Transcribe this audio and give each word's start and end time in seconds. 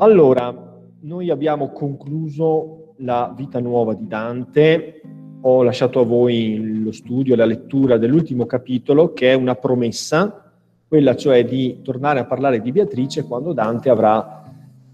Allora, 0.00 0.54
noi 1.00 1.28
abbiamo 1.28 1.72
concluso 1.72 2.94
la 2.98 3.34
vita 3.36 3.58
nuova 3.58 3.94
di 3.94 4.06
Dante, 4.06 5.00
ho 5.40 5.64
lasciato 5.64 5.98
a 5.98 6.04
voi 6.04 6.82
lo 6.84 6.92
studio, 6.92 7.34
la 7.34 7.44
lettura 7.44 7.98
dell'ultimo 7.98 8.46
capitolo 8.46 9.12
che 9.12 9.32
è 9.32 9.34
una 9.34 9.56
promessa, 9.56 10.52
quella 10.86 11.16
cioè 11.16 11.44
di 11.44 11.80
tornare 11.82 12.20
a 12.20 12.26
parlare 12.26 12.60
di 12.60 12.70
Beatrice 12.70 13.24
quando 13.24 13.52
Dante 13.52 13.90
avrà 13.90 14.44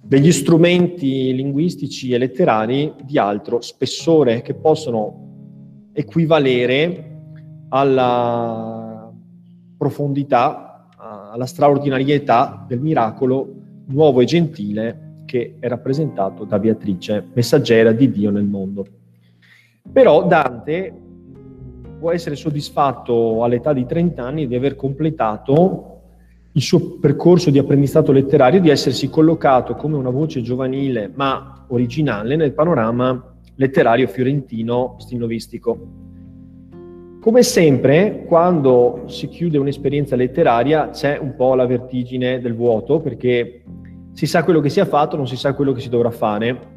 degli 0.01 0.33
strumenti 0.33 1.35
linguistici 1.35 2.13
e 2.13 2.17
letterari 2.17 2.95
di 3.03 3.19
altro 3.19 3.61
spessore 3.61 4.41
che 4.41 4.55
possono 4.55 5.91
equivalere 5.93 7.21
alla 7.69 9.13
profondità, 9.77 10.89
alla 10.97 11.45
straordinarietà 11.45 12.65
del 12.67 12.81
miracolo 12.81 13.64
nuovo 13.87 14.21
e 14.21 14.25
gentile 14.25 15.23
che 15.25 15.57
è 15.59 15.69
rappresentato 15.69 16.45
da 16.45 16.59
Beatrice, 16.59 17.25
messaggera 17.33 17.93
di 17.93 18.11
Dio 18.11 18.31
nel 18.31 18.45
mondo. 18.45 18.87
Però 19.91 20.27
Dante 20.27 20.93
può 21.99 22.13
essere 22.13 22.37
soddisfatto 22.37 23.43
all'età 23.43 23.73
di 23.73 23.87
30 23.87 24.23
anni 24.23 24.47
di 24.47 24.55
aver 24.55 24.77
completato 24.77 25.91
il 26.53 26.63
suo 26.63 26.99
percorso 26.99 27.51
di 27.51 27.59
apprendistato 27.59 28.13
letterario, 28.13 28.61
di 28.61 28.71
essersi 28.71 29.09
collocato 29.11 29.75
come 29.75 29.97
una 29.97 30.11
voce 30.11 30.41
giovanile 30.41 31.11
ma 31.13 31.65
originale 31.69 32.37
nel 32.37 32.53
panorama 32.53 33.35
letterario 33.57 34.07
fiorentino 34.07 34.97
stilnovistico. 34.99 36.03
Come 37.21 37.43
sempre, 37.43 38.25
quando 38.27 39.05
si 39.07 39.29
chiude 39.29 39.57
un'esperienza 39.57 40.15
letteraria 40.15 40.91
c'è 40.91 41.17
un 41.17 41.35
po' 41.35 41.55
la 41.55 41.65
vertigine 41.65 42.39
del 42.39 42.55
vuoto, 42.55 43.01
perché 43.01 43.63
si 44.15 44.27
sa 44.27 44.43
quello 44.43 44.61
che 44.61 44.71
si 44.71 44.81
è 44.81 44.87
fatto, 44.87 45.17
non 45.17 45.29
si 45.29 45.37
sa 45.37 45.53
quello 45.53 45.73
che 45.73 45.81
si 45.81 45.91
dovrà 45.91 46.11
fare. 46.11 46.73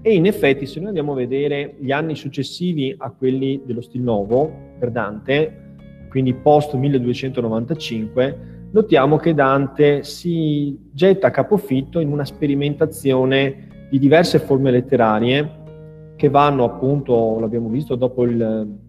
E 0.00 0.14
in 0.14 0.26
effetti, 0.26 0.66
se 0.66 0.78
noi 0.78 0.88
andiamo 0.88 1.12
a 1.12 1.16
vedere 1.16 1.74
gli 1.80 1.90
anni 1.90 2.14
successivi 2.14 2.94
a 2.96 3.10
quelli 3.10 3.62
dello 3.64 3.80
Stil 3.80 4.02
Novo 4.02 4.52
per 4.78 4.92
Dante, 4.92 5.74
quindi 6.08 6.32
post 6.34 6.74
1295, 6.74 8.68
notiamo 8.70 9.16
che 9.16 9.34
Dante 9.34 10.04
si 10.04 10.78
getta 10.92 11.26
a 11.26 11.30
capofitto 11.30 11.98
in 11.98 12.12
una 12.12 12.24
sperimentazione 12.24 13.88
di 13.90 13.98
diverse 13.98 14.38
forme 14.38 14.70
letterarie 14.70 15.62
che 16.14 16.28
vanno 16.28 16.62
appunto, 16.62 17.40
l'abbiamo 17.40 17.68
visto 17.68 17.96
dopo 17.96 18.22
il 18.22 18.82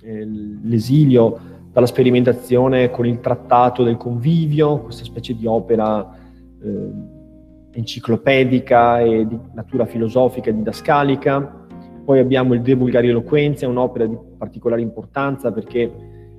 eh, 0.00 0.24
l'esilio 0.62 1.38
dalla 1.72 1.86
sperimentazione 1.86 2.90
con 2.90 3.06
il 3.06 3.20
trattato 3.20 3.82
del 3.82 3.96
convivio, 3.96 4.78
questa 4.78 5.04
specie 5.04 5.34
di 5.34 5.46
opera 5.46 6.16
eh, 6.62 7.16
enciclopedica 7.78 9.00
e 9.00 9.26
di 9.26 9.38
natura 9.54 9.86
filosofica 9.86 10.50
e 10.50 10.54
didascalica. 10.54 11.66
Poi 12.04 12.18
abbiamo 12.18 12.54
il 12.54 12.62
De 12.62 12.74
Vulgari 12.74 13.08
Eloquenzia, 13.08 13.68
un'opera 13.68 14.06
di 14.06 14.16
particolare 14.36 14.80
importanza 14.80 15.52
perché 15.52 15.90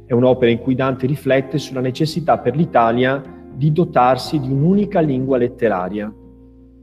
è 0.06 0.14
un'opera 0.14 0.52
in 0.52 0.60
cui 0.60 0.76
Dante 0.76 1.08
riflette 1.08 1.58
sulla 1.58 1.82
necessità 1.82 2.40
per 2.40 2.56
l'Italia 2.56 3.22
di 3.54 3.72
dotarsi 3.72 4.40
di 4.40 4.52
un'unica 4.52 5.00
lingua 5.00 5.38
letteraria. 5.38 6.14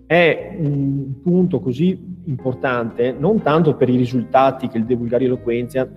È 0.07 0.57
un 0.59 1.21
punto 1.23 1.61
così 1.61 2.15
importante 2.27 3.15
non 3.17 3.43
tanto 3.43 3.75
per 3.75 3.89
i 3.89 3.97
risultati 3.97 4.69
che 4.69 4.79
il 4.79 4.85
De 4.85 4.95
Vulgari 4.95 5.25
Eloquenzia 5.25 5.89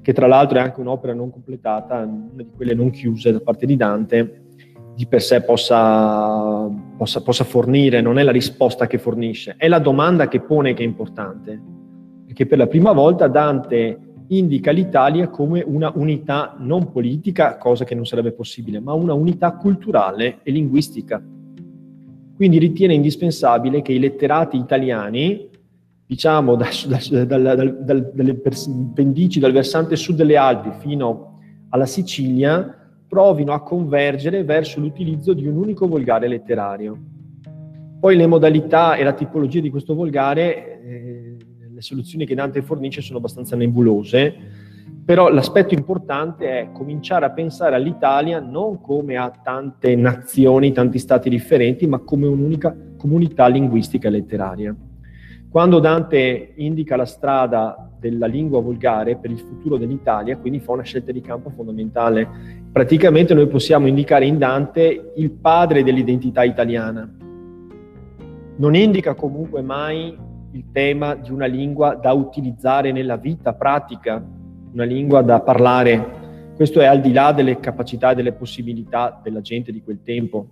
che 0.00 0.12
tra 0.12 0.26
l'altro 0.26 0.58
è 0.58 0.60
anche 0.60 0.80
un'opera 0.80 1.14
non 1.14 1.30
completata, 1.30 1.98
una 1.98 2.42
di 2.42 2.48
quelle 2.56 2.74
non 2.74 2.90
chiuse 2.90 3.30
da 3.30 3.40
parte 3.40 3.66
di 3.66 3.76
Dante, 3.76 4.42
di 4.94 5.06
per 5.06 5.22
sé 5.22 5.42
possa, 5.42 6.68
possa, 6.96 7.22
possa 7.22 7.44
fornire, 7.44 8.00
non 8.00 8.18
è 8.18 8.22
la 8.22 8.30
risposta 8.30 8.86
che 8.86 8.98
fornisce, 8.98 9.54
è 9.56 9.68
la 9.68 9.78
domanda 9.78 10.28
che 10.28 10.40
pone 10.40 10.74
che 10.74 10.82
è 10.82 10.86
importante, 10.86 11.60
perché 12.26 12.46
per 12.46 12.58
la 12.58 12.66
prima 12.66 12.92
volta 12.92 13.26
Dante 13.28 13.98
indica 14.28 14.70
l'Italia 14.70 15.28
come 15.28 15.62
una 15.66 15.90
unità 15.94 16.56
non 16.58 16.90
politica, 16.90 17.56
cosa 17.56 17.84
che 17.84 17.94
non 17.94 18.06
sarebbe 18.06 18.32
possibile, 18.32 18.80
ma 18.80 18.92
una 18.92 19.14
unità 19.14 19.52
culturale 19.52 20.38
e 20.42 20.50
linguistica. 20.50 21.22
Quindi 22.34 22.58
ritiene 22.58 22.94
indispensabile 22.94 23.82
che 23.82 23.92
i 23.92 23.98
letterati 23.98 24.56
italiani 24.56 25.50
diciamo 26.06 26.56
da, 26.56 26.68
da, 27.24 27.24
da, 27.24 27.54
dalle 27.54 28.40
pendici 28.94 29.40
dal 29.40 29.52
versante 29.52 29.96
sud 29.96 30.16
delle 30.16 30.36
Alpi 30.36 30.70
fino 30.78 31.38
alla 31.70 31.86
Sicilia, 31.86 32.81
provino 33.12 33.52
a 33.52 33.60
convergere 33.60 34.42
verso 34.42 34.80
l'utilizzo 34.80 35.34
di 35.34 35.46
un 35.46 35.56
unico 35.56 35.86
volgare 35.86 36.28
letterario. 36.28 36.98
Poi 38.00 38.16
le 38.16 38.26
modalità 38.26 38.94
e 38.94 39.04
la 39.04 39.12
tipologia 39.12 39.60
di 39.60 39.68
questo 39.68 39.94
volgare, 39.94 40.80
eh, 40.82 41.36
le 41.74 41.80
soluzioni 41.82 42.24
che 42.24 42.34
Dante 42.34 42.62
fornisce 42.62 43.02
sono 43.02 43.18
abbastanza 43.18 43.54
nebulose, 43.54 44.34
però 45.04 45.28
l'aspetto 45.28 45.74
importante 45.74 46.58
è 46.58 46.72
cominciare 46.72 47.26
a 47.26 47.32
pensare 47.32 47.74
all'Italia 47.74 48.40
non 48.40 48.80
come 48.80 49.18
a 49.18 49.30
tante 49.30 49.94
nazioni, 49.94 50.72
tanti 50.72 50.98
stati 50.98 51.28
differenti, 51.28 51.86
ma 51.86 51.98
come 51.98 52.26
un'unica 52.26 52.74
comunità 52.96 53.46
linguistica 53.46 54.08
e 54.08 54.10
letteraria. 54.10 54.74
Quando 55.52 55.80
Dante 55.80 56.54
indica 56.56 56.96
la 56.96 57.04
strada 57.04 57.90
della 57.98 58.24
lingua 58.24 58.62
volgare 58.62 59.16
per 59.16 59.30
il 59.30 59.38
futuro 59.38 59.76
dell'Italia, 59.76 60.38
quindi 60.38 60.60
fa 60.60 60.72
una 60.72 60.82
scelta 60.82 61.12
di 61.12 61.20
campo 61.20 61.50
fondamentale. 61.50 62.26
Praticamente 62.72 63.34
noi 63.34 63.46
possiamo 63.48 63.86
indicare 63.86 64.24
in 64.24 64.38
Dante 64.38 65.12
il 65.14 65.30
padre 65.30 65.82
dell'identità 65.82 66.42
italiana. 66.42 67.06
Non 68.56 68.74
indica 68.74 69.12
comunque 69.12 69.60
mai 69.60 70.16
il 70.52 70.64
tema 70.72 71.16
di 71.16 71.30
una 71.30 71.44
lingua 71.44 71.96
da 71.96 72.12
utilizzare 72.12 72.90
nella 72.90 73.18
vita 73.18 73.52
pratica, 73.52 74.24
una 74.72 74.84
lingua 74.84 75.20
da 75.20 75.40
parlare. 75.40 76.54
Questo 76.56 76.80
è 76.80 76.86
al 76.86 77.02
di 77.02 77.12
là 77.12 77.32
delle 77.32 77.60
capacità 77.60 78.12
e 78.12 78.14
delle 78.14 78.32
possibilità 78.32 79.20
della 79.22 79.42
gente 79.42 79.70
di 79.70 79.82
quel 79.82 80.00
tempo. 80.02 80.46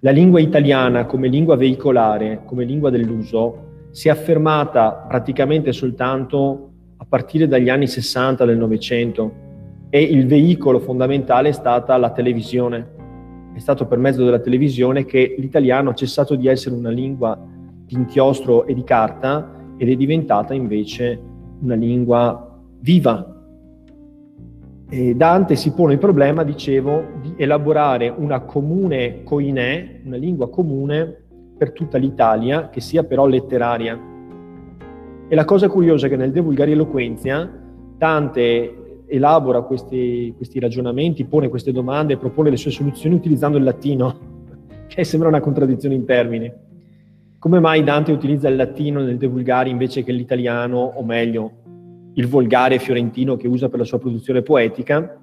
La 0.00 0.10
lingua 0.10 0.40
italiana 0.40 1.06
come 1.06 1.28
lingua 1.28 1.56
veicolare, 1.56 2.42
come 2.44 2.64
lingua 2.64 2.90
dell'uso, 2.90 3.70
si 3.92 4.08
è 4.08 4.10
affermata 4.10 5.04
praticamente 5.06 5.72
soltanto 5.72 6.70
a 6.96 7.04
partire 7.06 7.46
dagli 7.46 7.68
anni 7.68 7.86
60 7.86 8.44
del 8.46 8.56
Novecento 8.56 9.40
e 9.90 10.02
il 10.02 10.26
veicolo 10.26 10.80
fondamentale 10.80 11.50
è 11.50 11.52
stata 11.52 11.98
la 11.98 12.10
televisione. 12.10 13.00
È 13.54 13.58
stato 13.58 13.86
per 13.86 13.98
mezzo 13.98 14.24
della 14.24 14.38
televisione 14.38 15.04
che 15.04 15.34
l'italiano 15.38 15.90
ha 15.90 15.94
cessato 15.94 16.34
di 16.36 16.48
essere 16.48 16.74
una 16.74 16.88
lingua 16.88 17.38
di 17.84 17.94
inchiostro 17.94 18.64
e 18.66 18.72
di 18.72 18.82
carta 18.82 19.52
ed 19.76 19.90
è 19.90 19.94
diventata 19.94 20.54
invece 20.54 21.20
una 21.60 21.74
lingua 21.74 22.58
viva. 22.80 23.28
E 24.88 25.14
Dante 25.14 25.54
si 25.54 25.72
pone 25.74 25.92
il 25.92 25.98
problema, 25.98 26.44
dicevo, 26.44 27.04
di 27.20 27.34
elaborare 27.36 28.08
una 28.08 28.40
comune 28.40 29.22
coinè, 29.22 30.00
una 30.04 30.16
lingua 30.16 30.48
comune 30.48 31.21
per 31.56 31.72
tutta 31.72 31.98
l'Italia, 31.98 32.68
che 32.68 32.80
sia 32.80 33.04
però 33.04 33.26
letteraria. 33.26 33.98
E 35.28 35.34
la 35.34 35.44
cosa 35.44 35.68
curiosa 35.68 36.06
è 36.06 36.08
che 36.08 36.16
nel 36.16 36.32
De 36.32 36.40
Vulgari 36.40 36.72
Eloquenzia 36.72 37.50
Dante 37.96 39.04
elabora 39.06 39.62
questi, 39.62 40.32
questi 40.36 40.58
ragionamenti, 40.58 41.24
pone 41.24 41.48
queste 41.48 41.70
domande, 41.70 42.16
propone 42.16 42.50
le 42.50 42.56
sue 42.56 42.70
soluzioni 42.70 43.14
utilizzando 43.14 43.58
il 43.58 43.64
latino, 43.64 44.18
che 44.88 45.04
sembra 45.04 45.28
una 45.28 45.40
contraddizione 45.40 45.94
in 45.94 46.04
termini. 46.04 46.52
Come 47.38 47.60
mai 47.60 47.82
Dante 47.84 48.12
utilizza 48.12 48.48
il 48.48 48.56
latino 48.56 49.00
nel 49.02 49.18
De 49.18 49.26
Vulgari 49.26 49.70
invece 49.70 50.02
che 50.02 50.12
l'italiano, 50.12 50.78
o 50.78 51.02
meglio, 51.04 51.52
il 52.14 52.26
volgare 52.26 52.78
fiorentino 52.78 53.36
che 53.36 53.48
usa 53.48 53.68
per 53.68 53.78
la 53.78 53.84
sua 53.84 53.98
produzione 53.98 54.42
poetica? 54.42 55.18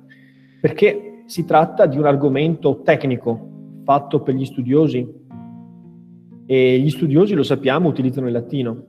Perché 0.62 1.24
si 1.26 1.46
tratta 1.46 1.86
di 1.86 1.98
un 1.98 2.06
argomento 2.06 2.82
tecnico, 2.82 3.82
fatto 3.84 4.22
per 4.22 4.34
gli 4.34 4.46
studiosi, 4.46 5.08
e 6.52 6.80
gli 6.80 6.90
studiosi, 6.90 7.36
lo 7.36 7.44
sappiamo, 7.44 7.88
utilizzano 7.88 8.26
il 8.26 8.34
latino. 8.34 8.86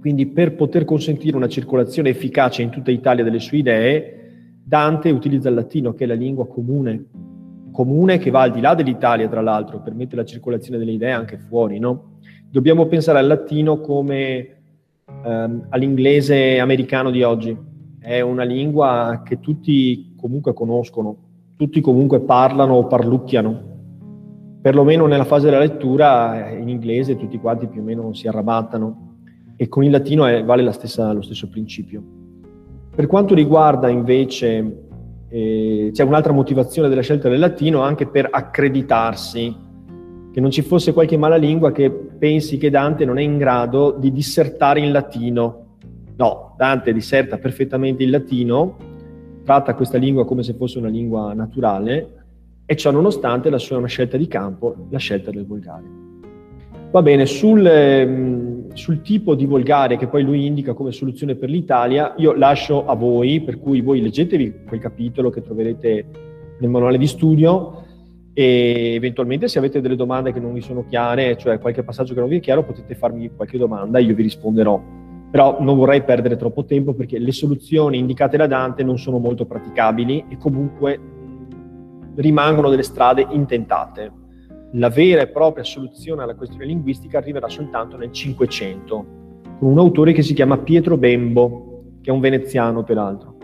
Quindi 0.00 0.26
per 0.26 0.56
poter 0.56 0.84
consentire 0.84 1.36
una 1.36 1.46
circolazione 1.46 2.08
efficace 2.08 2.62
in 2.62 2.70
tutta 2.70 2.90
Italia 2.90 3.22
delle 3.22 3.38
sue 3.38 3.58
idee, 3.58 4.56
Dante 4.60 5.10
utilizza 5.10 5.48
il 5.50 5.54
latino, 5.54 5.94
che 5.94 6.02
è 6.02 6.06
la 6.08 6.14
lingua 6.14 6.48
comune, 6.48 7.04
comune 7.70 8.18
che 8.18 8.30
va 8.30 8.40
al 8.40 8.50
di 8.50 8.60
là 8.60 8.74
dell'Italia, 8.74 9.28
tra 9.28 9.40
l'altro, 9.40 9.82
permette 9.82 10.16
la 10.16 10.24
circolazione 10.24 10.78
delle 10.78 10.90
idee 10.90 11.12
anche 11.12 11.38
fuori. 11.38 11.78
No? 11.78 12.18
Dobbiamo 12.50 12.86
pensare 12.86 13.20
al 13.20 13.28
latino 13.28 13.78
come 13.78 14.62
ehm, 15.24 15.66
all'inglese 15.68 16.58
americano 16.58 17.12
di 17.12 17.22
oggi. 17.22 17.56
È 18.00 18.20
una 18.20 18.42
lingua 18.42 19.22
che 19.24 19.38
tutti 19.38 20.12
comunque 20.16 20.54
conoscono, 20.54 21.18
tutti 21.56 21.80
comunque 21.80 22.18
parlano 22.22 22.74
o 22.74 22.88
parlucchiano 22.88 23.70
perlomeno 24.62 25.06
nella 25.06 25.24
fase 25.24 25.46
della 25.46 25.58
lettura 25.58 26.50
in 26.50 26.68
inglese 26.68 27.16
tutti 27.16 27.36
quanti 27.38 27.66
più 27.66 27.80
o 27.80 27.84
meno 27.84 28.14
si 28.14 28.28
arrabattano 28.28 29.16
e 29.56 29.68
con 29.68 29.82
il 29.82 29.90
latino 29.90 30.24
è, 30.24 30.44
vale 30.44 30.70
stessa, 30.70 31.12
lo 31.12 31.20
stesso 31.20 31.48
principio. 31.48 32.02
Per 32.94 33.06
quanto 33.08 33.34
riguarda 33.34 33.88
invece, 33.88 34.84
eh, 35.28 35.90
c'è 35.92 36.04
un'altra 36.04 36.32
motivazione 36.32 36.88
della 36.88 37.00
scelta 37.00 37.28
del 37.28 37.40
latino 37.40 37.82
anche 37.82 38.06
per 38.06 38.28
accreditarsi, 38.30 39.56
che 40.32 40.40
non 40.40 40.50
ci 40.50 40.62
fosse 40.62 40.92
qualche 40.92 41.16
mala 41.16 41.36
lingua 41.36 41.72
che 41.72 41.90
pensi 41.90 42.56
che 42.56 42.70
Dante 42.70 43.04
non 43.04 43.18
è 43.18 43.22
in 43.22 43.38
grado 43.38 43.96
di 43.98 44.12
dissertare 44.12 44.80
in 44.80 44.92
latino. 44.92 45.76
No, 46.16 46.54
Dante 46.56 46.92
disserta 46.92 47.36
perfettamente 47.36 48.04
in 48.04 48.10
latino, 48.10 48.76
tratta 49.44 49.74
questa 49.74 49.98
lingua 49.98 50.24
come 50.24 50.44
se 50.44 50.54
fosse 50.54 50.78
una 50.78 50.88
lingua 50.88 51.34
naturale 51.34 52.21
e 52.64 52.76
ciò 52.76 52.90
nonostante 52.90 53.50
la 53.50 53.58
sua 53.58 53.84
scelta 53.86 54.16
di 54.16 54.28
campo, 54.28 54.74
la 54.90 54.98
scelta 54.98 55.30
del 55.30 55.46
volgare. 55.46 56.02
Va 56.90 57.00
bene, 57.00 57.24
sul, 57.24 57.64
ehm, 57.64 58.72
sul, 58.74 59.00
tipo 59.00 59.34
di 59.34 59.46
volgare 59.46 59.96
che 59.96 60.08
poi 60.08 60.22
lui 60.22 60.44
indica 60.44 60.74
come 60.74 60.92
soluzione 60.92 61.36
per 61.36 61.48
l'Italia, 61.48 62.14
io 62.18 62.34
lascio 62.34 62.84
a 62.84 62.94
voi, 62.94 63.40
per 63.40 63.58
cui 63.58 63.80
voi 63.80 64.02
leggetevi 64.02 64.64
quel 64.66 64.78
capitolo 64.78 65.30
che 65.30 65.40
troverete 65.40 66.06
nel 66.58 66.68
manuale 66.70 66.98
di 66.98 67.06
studio 67.06 67.84
e 68.34 68.92
eventualmente 68.94 69.48
se 69.48 69.58
avete 69.58 69.80
delle 69.80 69.96
domande 69.96 70.32
che 70.32 70.40
non 70.40 70.52
vi 70.52 70.60
sono 70.60 70.84
chiare, 70.86 71.36
cioè 71.36 71.58
qualche 71.58 71.82
passaggio 71.82 72.14
che 72.14 72.20
non 72.20 72.28
vi 72.28 72.36
è 72.36 72.40
chiaro, 72.40 72.62
potete 72.64 72.94
farmi 72.94 73.30
qualche 73.34 73.58
domanda 73.58 73.98
e 73.98 74.02
io 74.02 74.14
vi 74.14 74.22
risponderò. 74.22 74.80
Però 75.30 75.58
non 75.60 75.76
vorrei 75.76 76.02
perdere 76.02 76.36
troppo 76.36 76.64
tempo 76.66 76.92
perché 76.92 77.18
le 77.18 77.32
soluzioni 77.32 77.96
indicate 77.98 78.36
da 78.36 78.46
Dante 78.46 78.82
non 78.82 78.98
sono 78.98 79.16
molto 79.16 79.46
praticabili 79.46 80.26
e 80.28 80.36
comunque 80.36 81.00
rimangono 82.16 82.68
delle 82.68 82.82
strade 82.82 83.26
intentate 83.30 84.20
la 84.76 84.88
vera 84.88 85.20
e 85.20 85.26
propria 85.26 85.64
soluzione 85.64 86.22
alla 86.22 86.34
questione 86.34 86.64
linguistica 86.64 87.18
arriverà 87.18 87.46
soltanto 87.48 87.98
nel 87.98 88.10
Cinquecento, 88.10 89.06
con 89.58 89.70
un 89.70 89.78
autore 89.78 90.12
che 90.12 90.22
si 90.22 90.32
chiama 90.32 90.56
Pietro 90.56 90.96
Bembo, 90.96 91.82
che 92.00 92.10
è 92.10 92.12
un 92.12 92.20
veneziano 92.20 92.82
peraltro, 92.82 93.36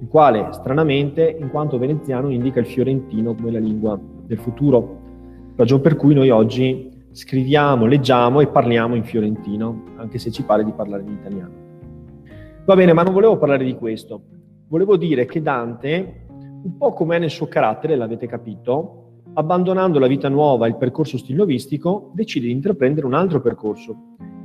il 0.00 0.08
quale 0.08 0.48
stranamente, 0.52 1.36
in 1.38 1.50
quanto 1.50 1.76
veneziano, 1.78 2.30
indica 2.30 2.60
il 2.60 2.66
fiorentino 2.66 3.34
come 3.34 3.50
la 3.50 3.58
lingua 3.58 4.00
del 4.00 4.38
futuro, 4.38 5.00
ragione 5.56 5.82
per 5.82 5.96
cui 5.96 6.14
noi 6.14 6.30
oggi 6.30 6.90
scriviamo, 7.10 7.84
leggiamo 7.84 8.40
e 8.40 8.46
parliamo 8.46 8.94
in 8.94 9.04
fiorentino, 9.04 9.84
anche 9.96 10.18
se 10.18 10.30
ci 10.30 10.42
pare 10.42 10.64
di 10.64 10.72
parlare 10.72 11.02
in 11.02 11.10
italiano. 11.10 11.52
Va 12.64 12.74
bene, 12.74 12.94
ma 12.94 13.02
non 13.02 13.12
volevo 13.12 13.36
parlare 13.36 13.64
di 13.64 13.74
questo. 13.74 14.22
Volevo 14.68 14.96
dire 14.96 15.26
che 15.26 15.42
Dante, 15.42 16.21
un 16.62 16.76
po' 16.76 16.92
come 16.92 17.16
è 17.16 17.18
nel 17.18 17.30
suo 17.30 17.46
carattere, 17.46 17.96
l'avete 17.96 18.26
capito, 18.26 19.22
abbandonando 19.34 19.98
la 19.98 20.06
vita 20.06 20.28
nuova 20.28 20.66
e 20.66 20.70
il 20.70 20.76
percorso 20.76 21.18
stilnovistico, 21.18 22.10
decide 22.14 22.46
di 22.46 22.52
intraprendere 22.52 23.06
un 23.06 23.14
altro 23.14 23.40
percorso. 23.40 23.96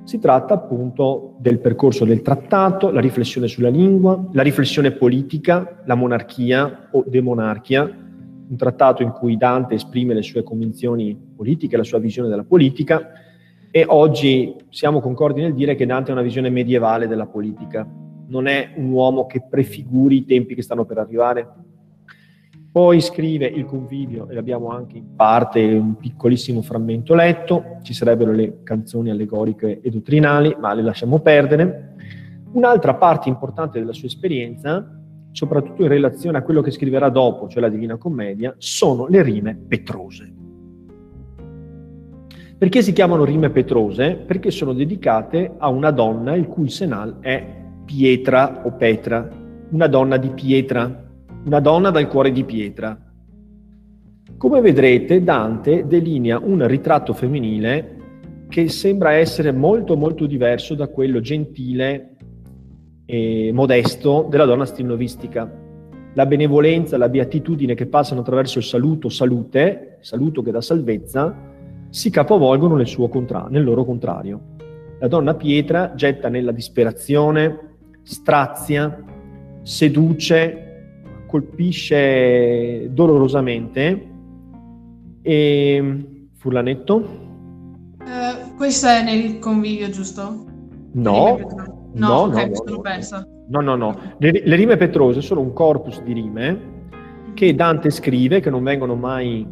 Si 0.03 0.19
tratta 0.19 0.53
appunto 0.53 1.35
del 1.39 1.59
percorso 1.59 2.05
del 2.05 2.21
trattato, 2.21 2.91
la 2.91 3.01
riflessione 3.01 3.47
sulla 3.47 3.69
lingua, 3.69 4.29
la 4.31 4.41
riflessione 4.41 4.91
politica, 4.91 5.81
la 5.85 5.95
monarchia 5.95 6.89
o 6.91 7.03
demonarchia, 7.05 7.83
un 8.49 8.55
trattato 8.55 9.03
in 9.03 9.11
cui 9.11 9.35
Dante 9.35 9.75
esprime 9.75 10.13
le 10.13 10.21
sue 10.21 10.43
convinzioni 10.43 11.17
politiche, 11.35 11.75
la 11.75 11.83
sua 11.83 11.99
visione 11.99 12.29
della 12.29 12.45
politica 12.45 13.09
e 13.69 13.83
oggi 13.85 14.55
siamo 14.69 15.01
concordi 15.01 15.41
nel 15.41 15.53
dire 15.53 15.75
che 15.75 15.85
Dante 15.85 16.11
ha 16.11 16.13
una 16.13 16.23
visione 16.23 16.49
medievale 16.49 17.07
della 17.07 17.27
politica, 17.27 17.85
non 18.29 18.47
è 18.47 18.71
un 18.77 18.89
uomo 18.91 19.25
che 19.25 19.43
prefiguri 19.47 20.17
i 20.17 20.25
tempi 20.25 20.55
che 20.55 20.61
stanno 20.61 20.85
per 20.85 20.97
arrivare, 20.97 21.47
poi 22.77 23.01
scrive 23.01 23.47
il 23.47 23.65
convivio, 23.65 24.29
e 24.29 24.37
abbiamo 24.37 24.69
anche 24.69 24.97
in 24.97 25.15
parte 25.15 25.63
un 25.63 25.95
piccolissimo 25.95 26.61
frammento 26.61 27.15
letto, 27.15 27.79
ci 27.81 27.91
sarebbero 27.91 28.31
le 28.31 28.59
canzoni 28.61 29.09
allegoriche 29.09 29.81
e 29.81 29.89
dottrinali, 29.89 30.55
ma 30.59 30.75
le 30.75 30.83
lasciamo 30.83 31.17
perdere. 31.17 31.95
Un'altra 32.51 32.93
parte 32.93 33.29
importante 33.29 33.79
della 33.79 33.93
sua 33.93 34.05
esperienza, 34.05 34.95
soprattutto 35.31 35.81
in 35.81 35.87
relazione 35.87 36.37
a 36.37 36.43
quello 36.43 36.61
che 36.61 36.69
scriverà 36.69 37.09
dopo, 37.09 37.47
cioè 37.47 37.61
la 37.61 37.69
Divina 37.69 37.97
Commedia, 37.97 38.53
sono 38.59 39.07
le 39.07 39.23
rime 39.23 39.55
petrose. 39.55 40.31
Perché 42.59 42.83
si 42.83 42.93
chiamano 42.93 43.25
rime 43.25 43.49
petrose? 43.49 44.17
Perché 44.17 44.51
sono 44.51 44.73
dedicate 44.73 45.55
a 45.57 45.67
una 45.69 45.89
donna 45.89 46.35
il 46.35 46.45
cui 46.45 46.69
senal 46.69 47.17
è 47.21 47.43
Pietra 47.85 48.61
o 48.63 48.71
Petra, 48.73 49.27
una 49.71 49.87
donna 49.87 50.17
di 50.17 50.29
pietra, 50.29 51.05
una 51.47 51.61
donna 51.61 51.91
dal 51.91 52.09
cuore 52.09 52.33
di 52.33 52.43
pietra. 52.43 52.99
Come 54.37 54.59
vedrete, 54.61 55.23
Dante 55.23 55.87
delinea 55.87 56.37
un 56.39 56.67
ritratto 56.67 57.13
femminile 57.13 57.95
che 58.49 58.67
sembra 58.67 59.13
essere 59.13 59.53
molto 59.53 59.95
molto 59.95 60.25
diverso 60.25 60.75
da 60.75 60.87
quello 60.87 61.21
gentile 61.21 62.15
e 63.05 63.51
modesto 63.53 64.27
della 64.29 64.43
donna 64.43 64.65
stilnovistica. 64.65 65.49
La 66.15 66.25
benevolenza, 66.25 66.97
la 66.97 67.07
beatitudine 67.07 67.75
che 67.75 67.85
passano 67.87 68.21
attraverso 68.21 68.57
il 68.57 68.65
saluto, 68.65 69.07
salute, 69.07 69.99
saluto 70.01 70.41
che 70.41 70.51
dà 70.51 70.59
salvezza, 70.59 71.33
si 71.89 72.09
capovolgono 72.09 72.75
nel, 72.75 72.93
contra- 73.09 73.47
nel 73.49 73.63
loro 73.63 73.85
contrario. 73.85 74.55
La 74.99 75.07
donna 75.07 75.33
pietra 75.35 75.93
getta 75.95 76.27
nella 76.27 76.51
disperazione, 76.51 77.75
strazia, 78.03 79.01
seduce, 79.61 80.66
colpisce 81.37 82.91
dolorosamente. 82.91 84.15
E 85.21 86.05
Furlanetto? 86.37 86.95
Uh, 87.99 88.55
questo 88.55 88.87
è 88.87 89.03
nel 89.03 89.39
convivio, 89.39 89.89
giusto? 89.89 90.45
No. 90.93 91.37
No, 91.93 92.07
no, 92.07 92.13
ok, 92.23 92.35
no, 92.35 92.63
no, 92.65 92.81
persa. 92.81 93.27
No, 93.49 93.61
no, 93.61 93.75
no. 93.75 93.95
Le, 94.17 94.41
le, 94.43 94.55
rime 94.55 94.77
petrose 94.77 95.21
sono 95.21 95.41
un 95.41 95.53
corpus 95.53 96.01
di 96.01 96.13
rime 96.13 96.75
che 97.33 97.53
Dante 97.55 97.89
scrive, 97.89 98.39
che 98.39 98.49
non 98.49 98.63
vengono 98.63 98.95
mai 98.95 99.45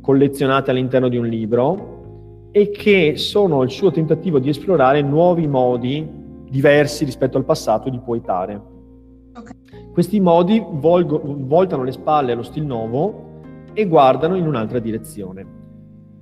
collezionate 0.00 0.70
all'interno 0.70 1.08
di 1.08 1.16
un 1.16 1.26
libro 1.26 2.50
e 2.52 2.70
che 2.70 3.14
sono 3.16 3.62
il 3.62 3.70
suo 3.70 3.90
tentativo 3.90 4.38
di 4.38 4.48
esplorare 4.48 5.02
nuovi 5.02 5.46
modi 5.46 6.06
diversi 6.48 7.04
rispetto 7.04 7.36
al 7.36 7.44
passato 7.44 7.90
di 7.90 7.98
poetare. 7.98 8.76
Questi 9.98 10.20
modi 10.20 10.62
volgo, 10.64 11.20
voltano 11.24 11.82
le 11.82 11.90
spalle 11.90 12.30
allo 12.30 12.44
stil 12.44 12.62
nuovo 12.62 13.40
e 13.72 13.84
guardano 13.86 14.36
in 14.36 14.46
un'altra 14.46 14.78
direzione. 14.78 15.44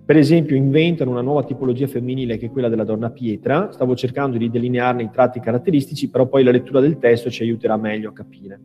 Per 0.03 0.17
esempio, 0.17 0.57
inventano 0.57 1.11
una 1.11 1.21
nuova 1.21 1.45
tipologia 1.45 1.87
femminile 1.87 2.39
che 2.39 2.47
è 2.47 2.51
quella 2.51 2.71
della 2.71 2.85
donna 2.85 3.11
pietra. 3.11 3.71
Stavo 3.73 3.95
cercando 3.95 4.39
di 4.39 4.49
delinearne 4.49 5.03
i 5.03 5.11
tratti 5.13 5.41
caratteristici, 5.41 6.09
però 6.09 6.25
poi 6.25 6.43
la 6.43 6.53
lettura 6.53 6.81
del 6.81 6.97
testo 6.97 7.29
ci 7.29 7.43
aiuterà 7.43 7.77
meglio 7.77 8.09
a 8.09 8.13
capire. 8.15 8.59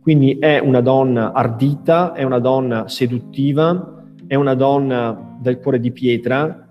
Quindi 0.00 0.36
è 0.40 0.58
una 0.58 0.80
donna 0.80 1.30
ardita, 1.30 2.12
è 2.12 2.24
una 2.24 2.40
donna 2.40 2.88
seduttiva, 2.88 4.04
è 4.26 4.34
una 4.34 4.54
donna 4.54 5.38
dal 5.40 5.60
cuore 5.60 5.78
di 5.78 5.92
pietra, 5.92 6.66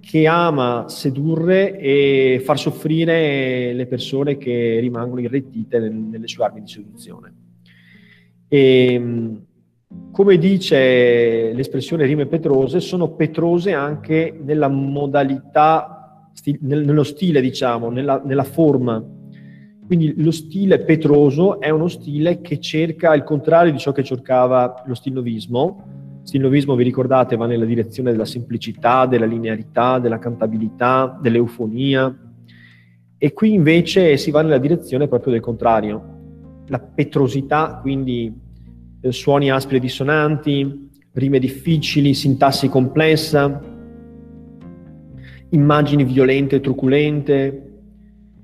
che 0.00 0.26
ama 0.26 0.84
sedurre 0.88 1.78
e 1.78 2.40
far 2.42 2.58
soffrire 2.58 3.72
le 3.72 3.86
persone 3.86 4.38
che 4.38 4.78
rimangono 4.80 5.20
irretite 5.20 5.78
nelle 5.78 6.26
sue 6.26 6.44
armi 6.44 6.62
di 6.62 6.68
seduzione. 6.68 7.37
E, 8.48 9.42
come 10.10 10.38
dice 10.38 11.52
l'espressione 11.52 12.06
rime 12.06 12.26
petrose, 12.26 12.80
sono 12.80 13.10
petrose 13.10 13.72
anche 13.72 14.38
nella 14.42 14.68
modalità, 14.68 16.30
nello 16.60 17.04
stile, 17.04 17.40
diciamo, 17.40 17.90
nella, 17.90 18.20
nella 18.24 18.44
forma. 18.44 19.04
Quindi 19.86 20.14
lo 20.22 20.30
stile 20.30 20.80
petroso 20.80 21.60
è 21.60 21.70
uno 21.70 21.88
stile 21.88 22.40
che 22.40 22.60
cerca 22.60 23.14
il 23.14 23.22
contrario 23.22 23.72
di 23.72 23.78
ciò 23.78 23.92
che 23.92 24.04
cercava 24.04 24.82
lo 24.86 24.94
stilnovismo, 24.94 25.98
Stilnovismo, 26.28 26.74
vi 26.74 26.84
ricordate, 26.84 27.36
va 27.36 27.46
nella 27.46 27.64
direzione 27.64 28.10
della 28.10 28.26
semplicità, 28.26 29.06
della 29.06 29.24
linearità, 29.24 29.98
della 29.98 30.18
cantabilità, 30.18 31.18
dell'eufonia. 31.22 32.14
E 33.16 33.32
qui 33.32 33.54
invece 33.54 34.18
si 34.18 34.30
va 34.30 34.42
nella 34.42 34.58
direzione 34.58 35.08
proprio 35.08 35.32
del 35.32 35.40
contrario. 35.40 36.17
La 36.68 36.78
petrosità, 36.78 37.78
quindi 37.80 38.32
eh, 39.00 39.12
suoni 39.12 39.50
aspri 39.50 39.76
e 39.76 39.80
dissonanti, 39.80 40.90
rime 41.12 41.38
difficili, 41.38 42.14
sintassi 42.14 42.68
complessa, 42.68 43.60
immagini 45.50 46.04
violente 46.04 46.56
e 46.56 46.60
truculente, 46.60 47.80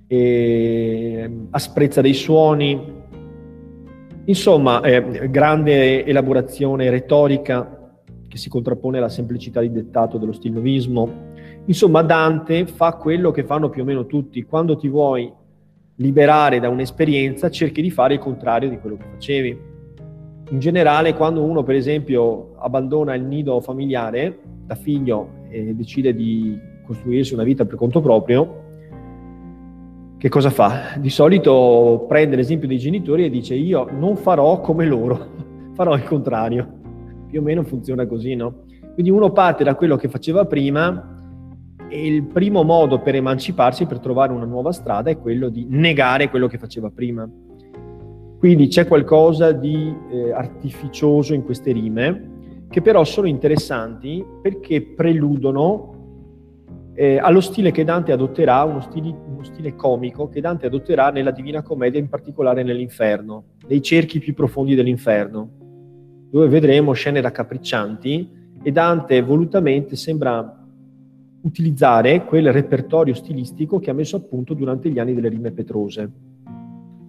eh, 0.06 1.30
asprezza 1.50 2.00
dei 2.00 2.14
suoni, 2.14 2.94
Insomma, 4.26 4.80
eh, 4.80 5.28
grande 5.28 6.02
elaborazione 6.06 6.88
retorica 6.88 7.98
che 8.26 8.38
si 8.38 8.48
contrappone 8.48 8.96
alla 8.96 9.10
semplicità 9.10 9.60
di 9.60 9.70
dettato 9.70 10.16
dello 10.16 10.32
stilnovismo. 10.32 11.32
Insomma, 11.66 12.02
Dante 12.02 12.66
fa 12.66 12.94
quello 12.94 13.30
che 13.30 13.44
fanno 13.44 13.68
più 13.68 13.82
o 13.82 13.84
meno 13.84 14.06
tutti. 14.06 14.42
Quando 14.42 14.76
ti 14.76 14.88
vuoi 14.88 15.30
liberare 15.96 16.60
da 16.60 16.68
un'esperienza, 16.68 17.50
cerchi 17.50 17.82
di 17.82 17.90
fare 17.90 18.14
il 18.14 18.20
contrario 18.20 18.68
di 18.68 18.78
quello 18.78 18.96
che 18.96 19.04
facevi. 19.12 19.58
In 20.50 20.58
generale, 20.58 21.14
quando 21.14 21.42
uno, 21.42 21.62
per 21.62 21.74
esempio, 21.74 22.54
abbandona 22.58 23.14
il 23.14 23.22
nido 23.22 23.60
familiare 23.60 24.38
da 24.66 24.74
figlio 24.74 25.42
e 25.48 25.74
decide 25.74 26.14
di 26.14 26.58
costruirsi 26.84 27.34
una 27.34 27.44
vita 27.44 27.64
per 27.64 27.76
conto 27.76 28.00
proprio, 28.00 28.62
che 30.18 30.28
cosa 30.28 30.50
fa? 30.50 30.96
Di 30.98 31.10
solito 31.10 32.06
prende 32.08 32.36
l'esempio 32.36 32.66
dei 32.66 32.78
genitori 32.78 33.24
e 33.24 33.30
dice 33.30 33.54
io 33.54 33.88
non 33.90 34.16
farò 34.16 34.60
come 34.60 34.86
loro, 34.86 35.26
farò 35.74 35.94
il 35.94 36.04
contrario. 36.04 36.80
Più 37.28 37.40
o 37.40 37.42
meno 37.42 37.62
funziona 37.62 38.06
così, 38.06 38.34
no? 38.34 38.62
Quindi 38.94 39.10
uno 39.10 39.32
parte 39.32 39.64
da 39.64 39.74
quello 39.74 39.96
che 39.96 40.08
faceva 40.08 40.44
prima 40.44 41.13
e 41.94 42.08
il 42.08 42.24
primo 42.24 42.64
modo 42.64 42.98
per 42.98 43.14
emanciparsi, 43.14 43.86
per 43.86 44.00
trovare 44.00 44.32
una 44.32 44.44
nuova 44.44 44.72
strada, 44.72 45.10
è 45.10 45.18
quello 45.18 45.48
di 45.48 45.64
negare 45.68 46.28
quello 46.28 46.48
che 46.48 46.58
faceva 46.58 46.90
prima. 46.90 47.28
Quindi 48.36 48.66
c'è 48.66 48.88
qualcosa 48.88 49.52
di 49.52 49.94
eh, 50.10 50.32
artificioso 50.32 51.34
in 51.34 51.44
queste 51.44 51.70
rime, 51.70 52.66
che 52.68 52.82
però 52.82 53.04
sono 53.04 53.28
interessanti 53.28 54.26
perché 54.42 54.82
preludono 54.82 55.92
eh, 56.96 57.18
allo 57.18 57.40
stile 57.40 57.70
che 57.70 57.84
Dante 57.84 58.10
adotterà, 58.10 58.64
uno 58.64 58.80
stile, 58.80 59.14
uno 59.28 59.44
stile, 59.44 59.76
comico 59.76 60.28
che 60.28 60.40
Dante 60.40 60.66
adotterà 60.66 61.10
nella 61.10 61.30
Divina 61.30 61.62
Commedia, 61.62 62.00
in 62.00 62.08
particolare 62.08 62.64
nell'inferno, 62.64 63.44
nei 63.68 63.80
cerchi 63.80 64.18
più 64.18 64.34
profondi 64.34 64.74
dell'inferno, 64.74 65.48
dove 66.28 66.48
vedremo 66.48 66.92
scene 66.92 67.20
raccapriccianti 67.20 68.30
e 68.64 68.72
Dante 68.72 69.22
volutamente 69.22 69.94
sembra 69.94 70.58
utilizzare 71.44 72.24
quel 72.24 72.52
repertorio 72.52 73.14
stilistico 73.14 73.78
che 73.78 73.90
ha 73.90 73.94
messo 73.94 74.16
a 74.16 74.20
punto 74.20 74.54
durante 74.54 74.90
gli 74.90 74.98
anni 74.98 75.14
delle 75.14 75.28
rime 75.28 75.52
petrose. 75.52 76.10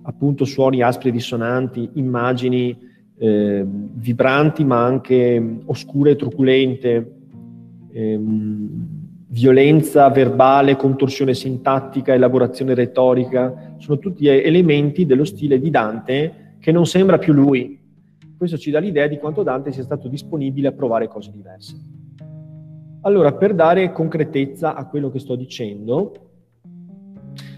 Appunto 0.04 0.46
suoni 0.46 0.82
aspri 0.82 1.10
e 1.10 1.12
dissonanti, 1.14 1.90
immagini 1.94 2.78
eh, 3.18 3.66
vibranti 3.66 4.66
ma 4.66 4.84
anche 4.84 5.60
oscure 5.66 6.12
e 6.12 6.16
truculente, 6.16 7.16
ehm, 7.92 8.70
violenza 9.28 10.10
verbale, 10.10 10.76
contorsione 10.76 11.34
sintattica, 11.34 12.14
elaborazione 12.14 12.74
retorica, 12.74 13.76
sono 13.78 14.00
tutti 14.00 14.28
elementi 14.28 15.06
dello 15.06 15.26
stile 15.26 15.60
di 15.60 15.70
Dante 15.70 16.58
che 16.60 16.72
non 16.72 16.86
sembra 16.86 17.18
più 17.18 17.34
lui. 17.34 17.80
Questo 18.38 18.58
ci 18.58 18.70
dà 18.70 18.80
l'idea 18.80 19.08
di 19.08 19.18
quanto 19.18 19.44
Dante 19.44 19.72
sia 19.72 19.84
stato 19.84 20.08
disponibile 20.08 20.68
a 20.68 20.72
provare 20.74 21.08
cose 21.08 21.32
diverse. 21.32 21.95
Allora, 23.06 23.34
per 23.34 23.54
dare 23.54 23.92
concretezza 23.92 24.74
a 24.74 24.88
quello 24.88 25.12
che 25.12 25.20
sto 25.20 25.36
dicendo, 25.36 26.12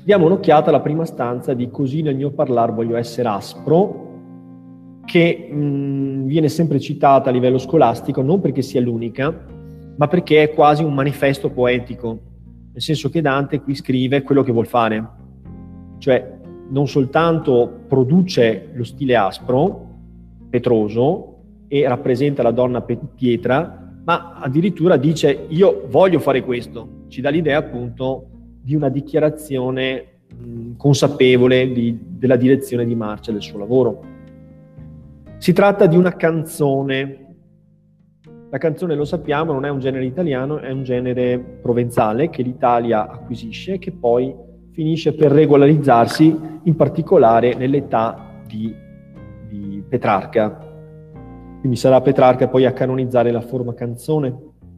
diamo 0.04 0.25
un'occhiata 0.25 0.68
alla 0.68 0.82
prima 0.82 1.06
stanza 1.06 1.54
di 1.54 1.70
Così 1.70 2.01
nel 2.01 2.18
mio 2.18 2.32
parlare 2.32 2.74
voglio 2.74 2.98
essere 2.98 3.30
aspro, 3.30 5.00
che 5.06 5.48
mh, 5.50 6.25
viene 6.25 6.50
sempre 6.50 6.82
citata 6.82 7.30
a 7.30 7.32
livello 7.32 7.60
scolastico, 7.60 8.22
non 8.22 8.42
perché 8.42 8.62
sia 8.62 8.82
l'unica, 8.82 9.46
ma 9.96 10.08
perché 10.10 10.44
è 10.44 10.54
quasi 10.54 10.84
un 10.84 10.94
manifesto 10.94 11.50
poetico, 11.50 12.20
nel 12.74 12.82
senso 12.82 13.10
che 13.10 13.22
Dante 13.22 13.62
qui 13.62 13.74
scrive 13.74 14.24
quello 14.24 14.44
che 14.44 14.51
vuol 14.51 14.68
fare, 14.68 15.10
cioè 16.00 16.39
non 16.72 16.89
soltanto 16.89 17.84
produce 17.88 18.72
lo 18.74 18.84
stile 18.84 19.16
aspro, 19.16 19.88
petroso, 20.50 21.36
e 21.70 21.88
rappresenta 21.88 22.44
la 22.44 22.51
donna 22.51 22.82
pietra, 22.82 23.87
ma 24.07 24.39
addirittura 24.39 24.95
dice 24.95 25.47
io 25.49 25.83
voglio 25.89 26.19
fare 26.19 26.41
questo, 26.41 27.03
ci 27.09 27.19
dà 27.19 27.29
l'idea 27.29 27.57
appunto 27.57 28.27
di 28.61 28.73
una 28.73 28.87
dichiarazione 28.87 30.21
mh, 30.33 30.77
consapevole 30.77 31.73
di, 31.73 31.97
della 32.01 32.37
direzione 32.37 32.85
di 32.85 32.95
marcia 32.95 33.33
del 33.33 33.41
suo 33.41 33.59
lavoro. 33.59 34.01
Si 35.39 35.51
tratta 35.51 35.87
di 35.87 35.97
una 35.97 36.15
canzone 36.15 37.23
la 38.49 38.59
canzone, 38.59 38.95
lo 38.95 39.03
sappiamo, 39.03 39.51
non 39.51 39.65
è 39.65 39.69
un 39.69 39.79
genere 39.79 40.05
italiano, 40.05 40.59
è 40.59 40.71
un 40.71 40.83
genere 40.83 41.37
provenzale 41.37 42.29
che 42.29 42.43
l'Italia 42.43 43.09
acquisisce 43.09 43.73
e 43.73 43.77
che 43.77 43.91
poi 43.91 44.33
finisce 44.71 45.13
per 45.15 45.33
regolarizzarsi, 45.33 46.39
in 46.63 46.75
particolare 46.77 47.55
nell'età 47.55 48.41
di, 48.47 48.73
di 49.49 49.83
Petrarca. 49.85 50.66
Quindi 51.67 51.83
sarà 51.83 52.00
Petrarca 52.00 52.47
poi 52.47 52.63
a 52.63 52.71
canonizzare 52.71 53.29
la 53.29 53.41
forma 53.41 53.74
canzone. 53.74 54.33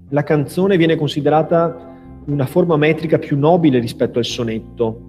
La 0.10 0.24
canzone 0.24 0.76
viene 0.76 0.96
considerata 0.96 1.96
una 2.26 2.48
forma 2.48 2.78
metrica 2.78 3.20
più 3.20 3.38
nobile 3.38 3.78
rispetto 3.78 4.18
al 4.18 4.26
sonetto. 4.26 5.02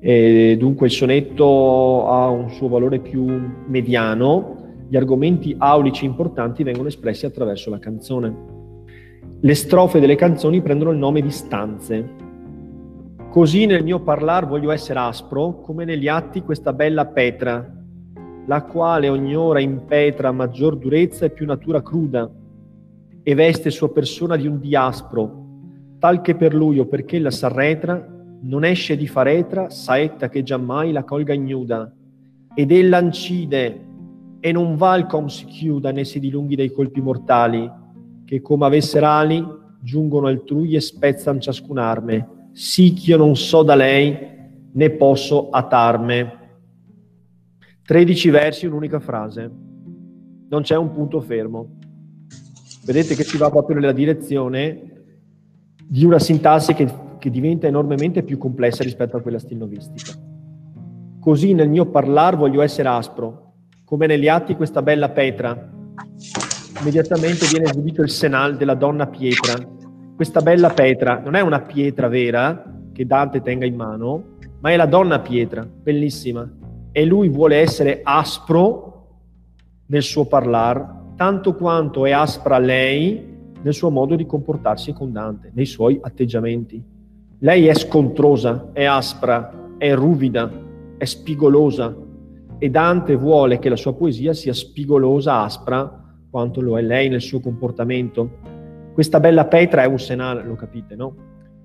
E 0.00 0.56
dunque 0.58 0.86
il 0.86 0.92
sonetto 0.92 2.08
ha 2.08 2.26
un 2.30 2.48
suo 2.48 2.68
valore 2.68 3.00
più 3.00 3.26
mediano, 3.66 4.86
gli 4.88 4.96
argomenti 4.96 5.54
aulici 5.58 6.06
importanti 6.06 6.62
vengono 6.62 6.88
espressi 6.88 7.26
attraverso 7.26 7.68
la 7.68 7.78
canzone. 7.78 8.34
Le 9.40 9.54
strofe 9.54 10.00
delle 10.00 10.16
canzoni 10.16 10.62
prendono 10.62 10.90
il 10.90 10.96
nome 10.96 11.20
di 11.20 11.30
stanze. 11.30 12.08
Così 13.28 13.66
nel 13.66 13.84
mio 13.84 14.00
parlar 14.00 14.46
voglio 14.48 14.70
essere 14.70 15.00
aspro, 15.00 15.60
come 15.60 15.84
negli 15.84 16.08
atti 16.08 16.40
questa 16.40 16.72
bella 16.72 17.04
Petra, 17.04 17.80
la 18.46 18.62
quale 18.62 19.08
ogni 19.08 19.36
ora 19.36 19.60
impetra 19.60 20.32
maggior 20.32 20.76
durezza 20.76 21.26
e 21.26 21.30
più 21.30 21.46
natura 21.46 21.82
cruda, 21.82 22.30
e 23.22 23.34
veste 23.34 23.70
sua 23.70 23.92
persona 23.92 24.36
di 24.36 24.46
un 24.46 24.58
diaspro, 24.58 25.46
tal 25.98 26.20
che 26.20 26.34
per 26.34 26.54
lui 26.54 26.78
o 26.80 26.86
perché 26.86 27.18
la 27.20 27.30
s'arretra, 27.30 28.08
non 28.40 28.64
esce 28.64 28.96
di 28.96 29.06
faretra, 29.06 29.70
saetta 29.70 30.28
che 30.28 30.42
giammai 30.42 30.90
la 30.90 31.04
colga 31.04 31.32
ignuda, 31.32 31.92
ed 32.54 32.72
ella 32.72 33.00
incide 33.00 33.80
e 34.40 34.50
non 34.50 34.74
va 34.74 34.96
il 34.96 35.06
com 35.06 35.28
si 35.28 35.44
chiuda 35.44 35.92
né 35.92 36.04
si 36.04 36.18
dilunghi 36.18 36.56
dei 36.56 36.72
colpi 36.72 37.00
mortali, 37.00 37.70
che 38.24 38.40
come 38.40 38.66
avessero 38.66 39.06
ali 39.06 39.46
giungono 39.80 40.26
altrui 40.26 40.74
e 40.74 40.80
spezzan 40.80 41.40
ciascun 41.40 41.78
arme, 41.78 42.48
sì 42.52 42.92
ch'io 42.92 43.16
non 43.16 43.36
so 43.36 43.62
da 43.62 43.76
lei 43.76 44.16
né 44.72 44.90
posso 44.90 45.50
atarme. 45.50 46.41
13 47.84 48.30
versi, 48.30 48.66
un'unica 48.66 49.00
frase. 49.00 49.50
Non 50.48 50.62
c'è 50.62 50.76
un 50.76 50.92
punto 50.92 51.20
fermo. 51.20 51.78
Vedete 52.84 53.14
che 53.14 53.24
si 53.24 53.36
va 53.36 53.50
proprio 53.50 53.76
nella 53.76 53.92
direzione 53.92 54.90
di 55.84 56.04
una 56.04 56.18
sintassi 56.18 56.74
che, 56.74 56.88
che 57.18 57.30
diventa 57.30 57.66
enormemente 57.66 58.22
più 58.22 58.38
complessa 58.38 58.84
rispetto 58.84 59.16
a 59.16 59.20
quella 59.20 59.38
stilnovistica. 59.38 60.12
Così 61.20 61.54
nel 61.54 61.68
mio 61.68 61.86
parlare 61.86 62.36
voglio 62.36 62.62
essere 62.62 62.88
aspro, 62.88 63.54
come 63.84 64.06
negli 64.06 64.28
atti 64.28 64.56
questa 64.56 64.82
bella 64.82 65.10
Petra. 65.10 65.70
Immediatamente 66.80 67.46
viene 67.48 67.68
esibito 67.68 68.02
il 68.02 68.10
senal 68.10 68.56
della 68.56 68.74
donna 68.74 69.06
pietra. 69.06 69.54
Questa 70.14 70.40
bella 70.40 70.70
Petra 70.70 71.18
non 71.18 71.34
è 71.34 71.40
una 71.40 71.60
pietra 71.60 72.08
vera 72.08 72.64
che 72.92 73.06
Dante 73.06 73.42
tenga 73.42 73.66
in 73.66 73.74
mano, 73.74 74.36
ma 74.60 74.70
è 74.70 74.76
la 74.76 74.86
donna 74.86 75.20
pietra, 75.20 75.64
bellissima. 75.64 76.61
E 76.92 77.04
lui 77.06 77.28
vuole 77.30 77.56
essere 77.56 78.00
aspro 78.02 78.90
nel 79.86 80.02
suo 80.02 80.26
parlar, 80.26 81.00
tanto 81.16 81.54
quanto 81.54 82.04
è 82.04 82.10
aspra 82.10 82.58
lei 82.58 83.30
nel 83.62 83.72
suo 83.72 83.90
modo 83.90 84.14
di 84.14 84.26
comportarsi 84.26 84.92
con 84.92 85.10
Dante, 85.10 85.50
nei 85.54 85.66
suoi 85.66 85.98
atteggiamenti. 86.00 86.82
Lei 87.38 87.66
è 87.66 87.74
scontrosa, 87.74 88.70
è 88.72 88.84
aspra, 88.84 89.74
è 89.78 89.94
ruvida, 89.94 90.50
è 90.98 91.04
spigolosa, 91.04 91.96
e 92.58 92.70
Dante 92.70 93.16
vuole 93.16 93.58
che 93.58 93.68
la 93.68 93.76
sua 93.76 93.94
poesia 93.94 94.34
sia 94.34 94.52
spigolosa, 94.52 95.40
aspra, 95.42 96.14
quanto 96.30 96.60
lo 96.60 96.78
è 96.78 96.82
lei 96.82 97.08
nel 97.08 97.20
suo 97.20 97.40
comportamento. 97.40 98.38
Questa 98.92 99.18
bella 99.18 99.46
Petra 99.46 99.82
è 99.82 99.86
un 99.86 99.98
senale, 99.98 100.44
lo 100.44 100.54
capite, 100.54 100.94
no? 100.94 101.14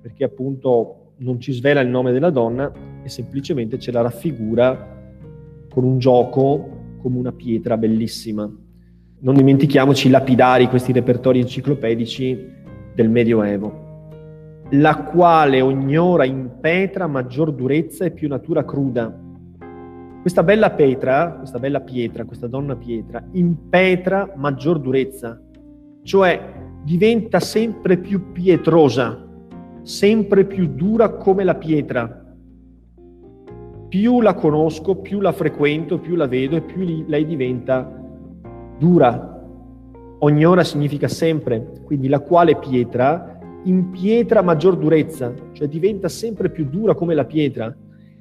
Perché 0.01 0.23
appunto 0.23 1.13
non 1.17 1.39
ci 1.39 1.51
svela 1.51 1.81
il 1.81 1.89
nome 1.89 2.11
della 2.11 2.29
donna 2.29 2.71
e 3.03 3.09
semplicemente 3.09 3.77
ce 3.77 3.91
la 3.91 4.01
raffigura 4.01 4.95
con 5.77 5.85
un 5.85 5.99
gioco 5.99 6.95
come 6.99 7.19
una 7.19 7.31
pietra 7.31 7.77
bellissima. 7.77 8.51
Non 9.19 9.35
dimentichiamoci 9.35 10.07
i 10.07 10.09
lapidari, 10.09 10.69
questi 10.69 10.91
repertori 10.91 11.39
enciclopedici 11.39 12.35
del 12.95 13.11
Medioevo 13.11 13.85
la 14.71 14.97
quale 14.97 15.61
ognora 15.61 16.25
impetra 16.25 17.07
maggior 17.07 17.53
durezza 17.53 18.03
e 18.03 18.11
più 18.11 18.27
natura 18.27 18.65
cruda, 18.65 19.17
questa 20.19 20.43
bella 20.43 20.71
Petra, 20.71 21.35
questa 21.37 21.57
bella 21.57 21.79
pietra, 21.79 22.25
questa 22.25 22.47
donna 22.47 22.75
pietra, 22.75 23.23
impetra 23.31 24.33
maggior 24.35 24.79
durezza, 24.79 25.39
cioè 26.03 26.53
diventa 26.83 27.39
sempre 27.39 27.97
più 27.97 28.33
pietrosa, 28.33 29.25
sempre 29.83 30.43
più 30.43 30.67
dura 30.67 31.11
come 31.13 31.45
la 31.45 31.55
pietra. 31.55 32.26
Più 33.89 34.21
la 34.21 34.33
conosco, 34.33 34.95
più 34.95 35.21
la 35.21 35.31
frequento, 35.31 35.99
più 35.99 36.15
la 36.15 36.27
vedo 36.27 36.55
e 36.55 36.61
più 36.61 37.05
lei 37.05 37.25
diventa 37.25 37.89
dura. 38.77 39.35
Ognora 40.19 40.63
significa 40.63 41.07
sempre, 41.07 41.71
quindi 41.83 42.07
la 42.07 42.19
quale 42.19 42.57
pietra 42.57 43.39
impietra 43.63 44.41
maggior 44.41 44.77
durezza, 44.77 45.33
cioè 45.53 45.67
diventa 45.67 46.09
sempre 46.09 46.49
più 46.49 46.65
dura 46.65 46.95
come 46.95 47.13
la 47.13 47.25
pietra 47.25 47.75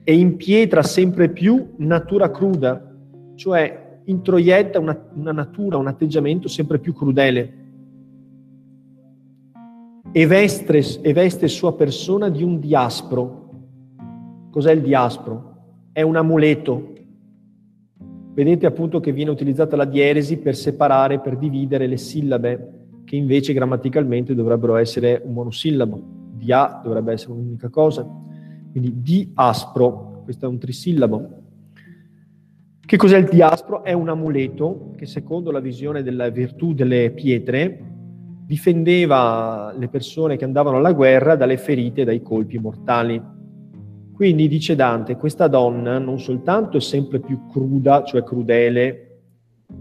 e 0.05 0.17
impietra 0.17 0.83
sempre 0.83 1.29
più 1.31 1.75
natura 1.79 2.31
cruda, 2.31 2.95
cioè 3.35 4.01
introietta 4.05 4.79
una, 4.79 4.97
una 5.15 5.33
natura, 5.33 5.79
un 5.79 5.89
atteggiamento 5.89 6.47
sempre 6.49 6.79
più 6.79 6.95
crudele. 6.95 7.65
E 10.13 10.27
veste, 10.27 11.01
e 11.03 11.13
veste 11.13 11.49
sua 11.49 11.75
persona 11.75 12.29
di 12.29 12.43
un 12.43 12.61
diaspro. 12.61 13.51
Cos'è 14.51 14.73
il 14.73 14.83
diaspro? 14.83 15.56
È 15.97 16.03
un 16.03 16.15
amuleto. 16.17 16.93
Vedete 18.35 18.67
appunto 18.67 19.01
che 19.01 19.13
viene 19.13 19.31
utilizzata 19.31 19.77
la 19.77 19.87
dieresi 19.87 20.37
per 20.37 20.55
separare, 20.55 21.21
per 21.21 21.39
dividere 21.39 21.87
le 21.87 21.97
sillabe 21.97 22.73
che 23.07 23.17
invece 23.17 23.55
grammaticalmente 23.55 24.35
dovrebbero 24.35 24.77
essere 24.77 25.23
un 25.25 25.33
monosillabo. 25.33 25.99
Dia 26.35 26.83
dovrebbe 26.85 27.13
essere 27.13 27.33
un'unica 27.33 27.71
cosa. 27.71 28.07
Quindi 28.71 29.01
di 29.01 29.31
aspro, 29.37 30.21
questo 30.25 30.45
è 30.45 30.49
un 30.51 30.59
trisillabo. 30.59 31.29
Che 32.79 32.97
cos'è 32.99 33.17
il 33.17 33.29
diaspro? 33.31 33.83
È 33.83 33.95
un 33.95 34.11
amuleto 34.11 34.93
che 34.99 35.07
secondo 35.07 35.51
la 35.51 35.61
visione 35.61 36.03
della 36.03 36.29
virtù 36.29 36.75
delle 36.75 37.11
pietre 37.13 37.83
difendeva 38.45 39.75
le 39.75 39.89
persone 39.89 40.37
che 40.37 40.45
andavano 40.45 40.77
alla 40.77 40.93
guerra 40.93 41.37
dalle 41.37 41.57
ferite 41.57 42.03
e 42.03 42.05
dai 42.05 42.21
colpi 42.21 42.59
mortali. 42.59 43.36
Quindi 44.17 44.49
dice 44.49 44.75
Dante, 44.75 45.17
questa 45.17 45.47
donna 45.47 45.99
non 45.99 46.19
soltanto 46.19 46.79
è 46.79 46.81
sempre 46.81 47.21
più 47.21 47.47
cruda, 47.49 48.03
cioè 48.03 48.23
crudele, 48.23 49.03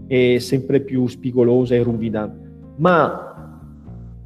e 0.06 0.40
sempre 0.40 0.80
più 0.80 1.06
spigolosa 1.06 1.74
e 1.74 1.82
ruvida, 1.82 2.30
ma 2.76 3.60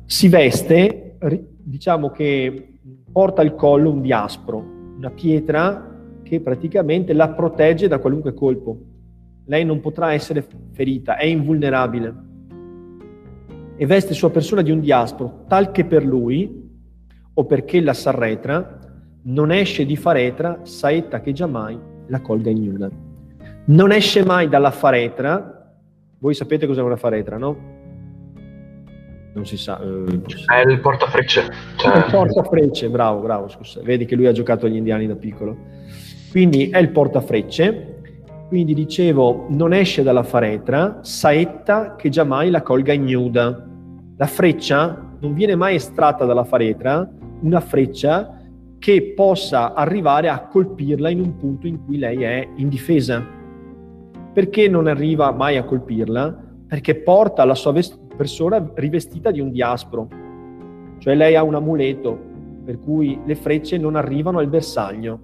si 0.04 0.28
veste, 0.28 1.16
diciamo 1.62 2.10
che 2.10 2.78
porta 3.12 3.42
al 3.42 3.54
collo 3.54 3.92
un 3.92 4.00
diaspro, 4.00 4.58
una 4.96 5.10
pietra 5.10 5.86
che 6.24 6.40
praticamente 6.40 7.12
la 7.12 7.30
protegge 7.30 7.86
da 7.86 8.00
qualunque 8.00 8.34
colpo. 8.34 8.80
Lei 9.44 9.64
non 9.64 9.78
potrà 9.78 10.12
essere 10.12 10.44
ferita, 10.72 11.18
è 11.18 11.26
invulnerabile. 11.26 12.14
E 13.76 13.86
veste 13.86 14.12
sua 14.12 14.30
persona 14.30 14.62
di 14.62 14.72
un 14.72 14.80
diaspro, 14.80 15.44
tal 15.46 15.70
che 15.70 15.84
per 15.84 16.04
lui, 16.04 16.68
o 17.32 17.44
perché 17.46 17.80
la 17.80 17.94
s'arretra, 17.94 18.79
non 19.22 19.52
esce 19.52 19.84
di 19.84 19.96
faretra, 19.96 20.60
saetta 20.62 21.20
che 21.20 21.32
giammai 21.32 21.78
la 22.06 22.20
colga 22.20 22.50
ignuda. 22.50 22.88
Non 23.66 23.92
esce 23.92 24.24
mai 24.24 24.48
dalla 24.48 24.70
faretra, 24.70 25.72
voi 26.18 26.34
sapete 26.34 26.66
cos'è 26.66 26.82
una 26.82 26.96
faretra, 26.96 27.36
no? 27.36 27.78
Non 29.32 29.46
si 29.46 29.56
sa. 29.56 29.80
Eh, 29.80 30.62
è 30.62 30.68
il 30.68 30.80
portafrecce. 30.80 31.48
Cioè... 31.76 31.96
Il 31.96 32.06
portafrecce, 32.10 32.88
bravo, 32.88 33.20
bravo, 33.20 33.48
scusa. 33.48 33.80
Vedi 33.82 34.04
che 34.04 34.16
lui 34.16 34.26
ha 34.26 34.32
giocato 34.32 34.66
agli 34.66 34.76
indiani 34.76 35.06
da 35.06 35.14
piccolo. 35.14 35.56
Quindi 36.30 36.68
è 36.70 36.78
il 36.78 36.90
portafrecce, 36.90 38.00
quindi 38.48 38.74
dicevo 38.74 39.46
non 39.50 39.72
esce 39.72 40.02
dalla 40.02 40.22
faretra, 40.22 40.98
saetta 41.02 41.94
che 41.94 42.08
giammai 42.08 42.50
la 42.50 42.62
colga 42.62 42.92
ignuda. 42.92 43.66
La 44.16 44.26
freccia 44.26 45.08
non 45.20 45.34
viene 45.34 45.54
mai 45.54 45.76
estratta 45.76 46.24
dalla 46.24 46.44
faretra, 46.44 47.08
una 47.42 47.60
freccia 47.60 48.39
che 48.80 49.12
possa 49.14 49.74
arrivare 49.74 50.30
a 50.30 50.46
colpirla 50.46 51.10
in 51.10 51.20
un 51.20 51.36
punto 51.36 51.66
in 51.66 51.84
cui 51.84 51.98
lei 51.98 52.22
è 52.22 52.48
indifesa. 52.56 53.22
Perché 54.32 54.68
non 54.68 54.86
arriva 54.86 55.30
mai 55.32 55.58
a 55.58 55.64
colpirla? 55.64 56.48
Perché 56.66 56.96
porta 56.96 57.44
la 57.44 57.54
sua 57.54 57.72
vest- 57.72 57.98
persona 58.16 58.72
rivestita 58.74 59.30
di 59.30 59.38
un 59.38 59.50
diaspro, 59.50 60.08
cioè 60.98 61.14
lei 61.14 61.36
ha 61.36 61.42
un 61.42 61.54
amuleto 61.54 62.18
per 62.64 62.78
cui 62.80 63.18
le 63.24 63.34
frecce 63.34 63.76
non 63.76 63.96
arrivano 63.96 64.38
al 64.38 64.48
bersaglio. 64.48 65.20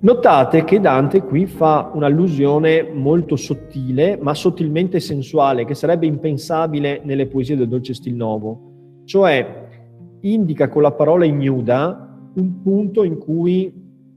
Notate 0.00 0.64
che 0.64 0.80
Dante 0.80 1.22
qui 1.22 1.46
fa 1.46 1.90
un'allusione 1.92 2.90
molto 2.92 3.36
sottile, 3.36 4.18
ma 4.20 4.34
sottilmente 4.34 4.98
sensuale, 4.98 5.64
che 5.64 5.74
sarebbe 5.74 6.06
impensabile 6.06 7.02
nelle 7.04 7.26
poesie 7.26 7.56
del 7.56 7.68
Dolce 7.68 7.94
Stil 7.94 8.14
Novo. 8.14 9.02
Cioè, 9.04 9.59
indica 10.22 10.68
con 10.68 10.82
la 10.82 10.92
parola 10.92 11.24
ignuda 11.24 12.30
un 12.34 12.62
punto 12.62 13.04
in 13.04 13.18
cui 13.18 13.72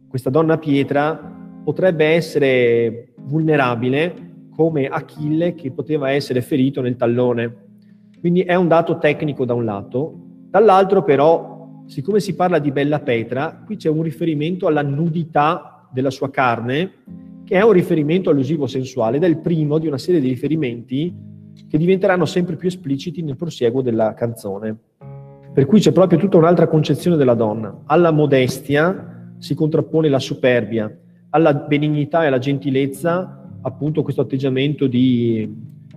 questa 0.07 0.29
donna 0.29 0.57
pietra 0.57 1.31
potrebbe 1.63 2.05
essere 2.05 3.13
vulnerabile 3.21 4.31
come 4.55 4.87
Achille 4.87 5.55
che 5.55 5.71
poteva 5.71 6.11
essere 6.11 6.41
ferito 6.41 6.81
nel 6.81 6.95
tallone. 6.95 7.55
Quindi 8.19 8.41
è 8.41 8.55
un 8.55 8.67
dato 8.67 8.99
tecnico 8.99 9.45
da 9.45 9.53
un 9.53 9.65
lato, 9.65 10.13
dall'altro 10.49 11.03
però, 11.03 11.81
siccome 11.87 12.19
si 12.19 12.35
parla 12.35 12.59
di 12.59 12.71
bella 12.71 12.99
Petra, 12.99 13.63
qui 13.65 13.75
c'è 13.75 13.89
un 13.89 14.03
riferimento 14.03 14.67
alla 14.67 14.83
nudità 14.83 15.89
della 15.91 16.11
sua 16.11 16.29
carne, 16.29 16.91
che 17.43 17.57
è 17.57 17.63
un 17.63 17.71
riferimento 17.71 18.29
allusivo 18.29 18.67
sensuale 18.67 19.17
ed 19.17 19.23
è 19.23 19.27
il 19.27 19.39
primo 19.39 19.77
di 19.77 19.87
una 19.87 19.97
serie 19.97 20.21
di 20.21 20.29
riferimenti 20.29 21.13
che 21.67 21.77
diventeranno 21.77 22.25
sempre 22.25 22.55
più 22.55 22.67
espliciti 22.67 23.21
nel 23.21 23.35
prosieguo 23.35 23.81
della 23.81 24.13
canzone. 24.13 24.77
Per 25.53 25.67
cui 25.67 25.79
c'è 25.79 25.91
proprio 25.91 26.17
tutta 26.17 26.37
un'altra 26.37 26.67
concezione 26.67 27.15
della 27.15 27.35
donna. 27.35 27.83
Alla 27.85 28.09
modestia 28.09 29.35
si 29.37 29.53
contrappone 29.53 30.09
la 30.09 30.17
superbia, 30.17 30.91
alla 31.29 31.53
benignità 31.53 32.23
e 32.23 32.27
alla 32.27 32.39
gentilezza 32.39 33.39
appunto 33.61 34.01
questo 34.01 34.21
atteggiamento 34.21 34.87
di 34.87 35.55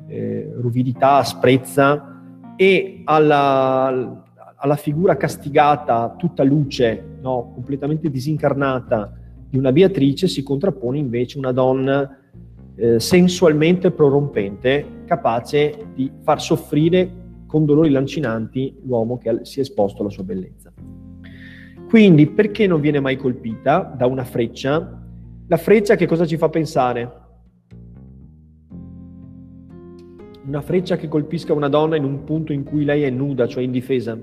eh, 0.08 0.52
ruvidità, 0.58 1.16
asprezza 1.16 2.22
e 2.54 3.00
alla, 3.04 4.22
alla, 4.56 4.76
figura 4.76 5.16
castigata, 5.16 6.14
tutta 6.18 6.44
luce, 6.44 7.18
no? 7.22 7.52
completamente 7.54 8.10
disincarnata, 8.10 9.12
di 9.48 9.56
una 9.56 9.72
Beatrice 9.72 10.28
si 10.28 10.42
contrappone 10.42 10.98
invece 10.98 11.38
una 11.38 11.52
donna 11.52 12.18
eh, 12.74 13.00
sensualmente 13.00 13.90
prorompente, 13.90 15.02
capace 15.06 15.86
di 15.94 16.10
far 16.22 16.42
soffrire 16.42 17.24
con 17.46 17.64
dolori 17.64 17.90
lancinanti 17.90 18.80
l'uomo 18.84 19.18
che 19.18 19.40
si 19.42 19.58
è 19.58 19.62
esposto 19.62 20.02
alla 20.02 20.10
sua 20.10 20.24
bellezza. 20.24 20.72
Quindi 21.88 22.26
perché 22.26 22.66
non 22.66 22.80
viene 22.80 23.00
mai 23.00 23.16
colpita 23.16 23.94
da 23.96 24.06
una 24.06 24.24
freccia? 24.24 25.02
La 25.46 25.56
freccia 25.56 25.94
che 25.94 26.06
cosa 26.06 26.26
ci 26.26 26.36
fa 26.36 26.48
pensare? 26.48 27.24
Una 30.46 30.60
freccia 30.60 30.96
che 30.96 31.08
colpisca 31.08 31.52
una 31.52 31.68
donna 31.68 31.96
in 31.96 32.04
un 32.04 32.24
punto 32.24 32.52
in 32.52 32.64
cui 32.64 32.84
lei 32.84 33.02
è 33.02 33.10
nuda, 33.10 33.46
cioè 33.46 33.62
indifesa. 33.62 34.18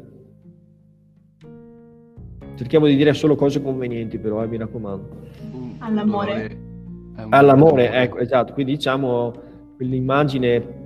Cerchiamo 2.56 2.86
di 2.86 2.96
dire 2.96 3.14
solo 3.14 3.36
cose 3.36 3.62
convenienti, 3.62 4.20
però, 4.20 4.44
eh, 4.44 4.48
mi 4.48 4.58
raccomando. 4.58 5.10
All'amore. 5.80 6.58
All'amore, 7.30 7.92
ecco, 7.92 8.18
esatto. 8.20 8.54
Quindi 8.54 8.74
diciamo 8.74 9.34
quell'immagine 9.76 10.83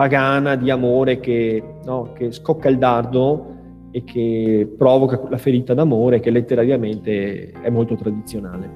pagana 0.00 0.56
di 0.56 0.70
amore 0.70 1.20
che, 1.20 1.62
no, 1.84 2.12
che 2.14 2.32
scocca 2.32 2.70
il 2.70 2.78
dardo 2.78 3.58
e 3.90 4.02
che 4.02 4.66
provoca 4.78 5.20
la 5.28 5.36
ferita 5.36 5.74
d'amore, 5.74 6.20
che 6.20 6.30
letterariamente 6.30 7.50
è 7.50 7.68
molto 7.68 7.96
tradizionale. 7.96 8.70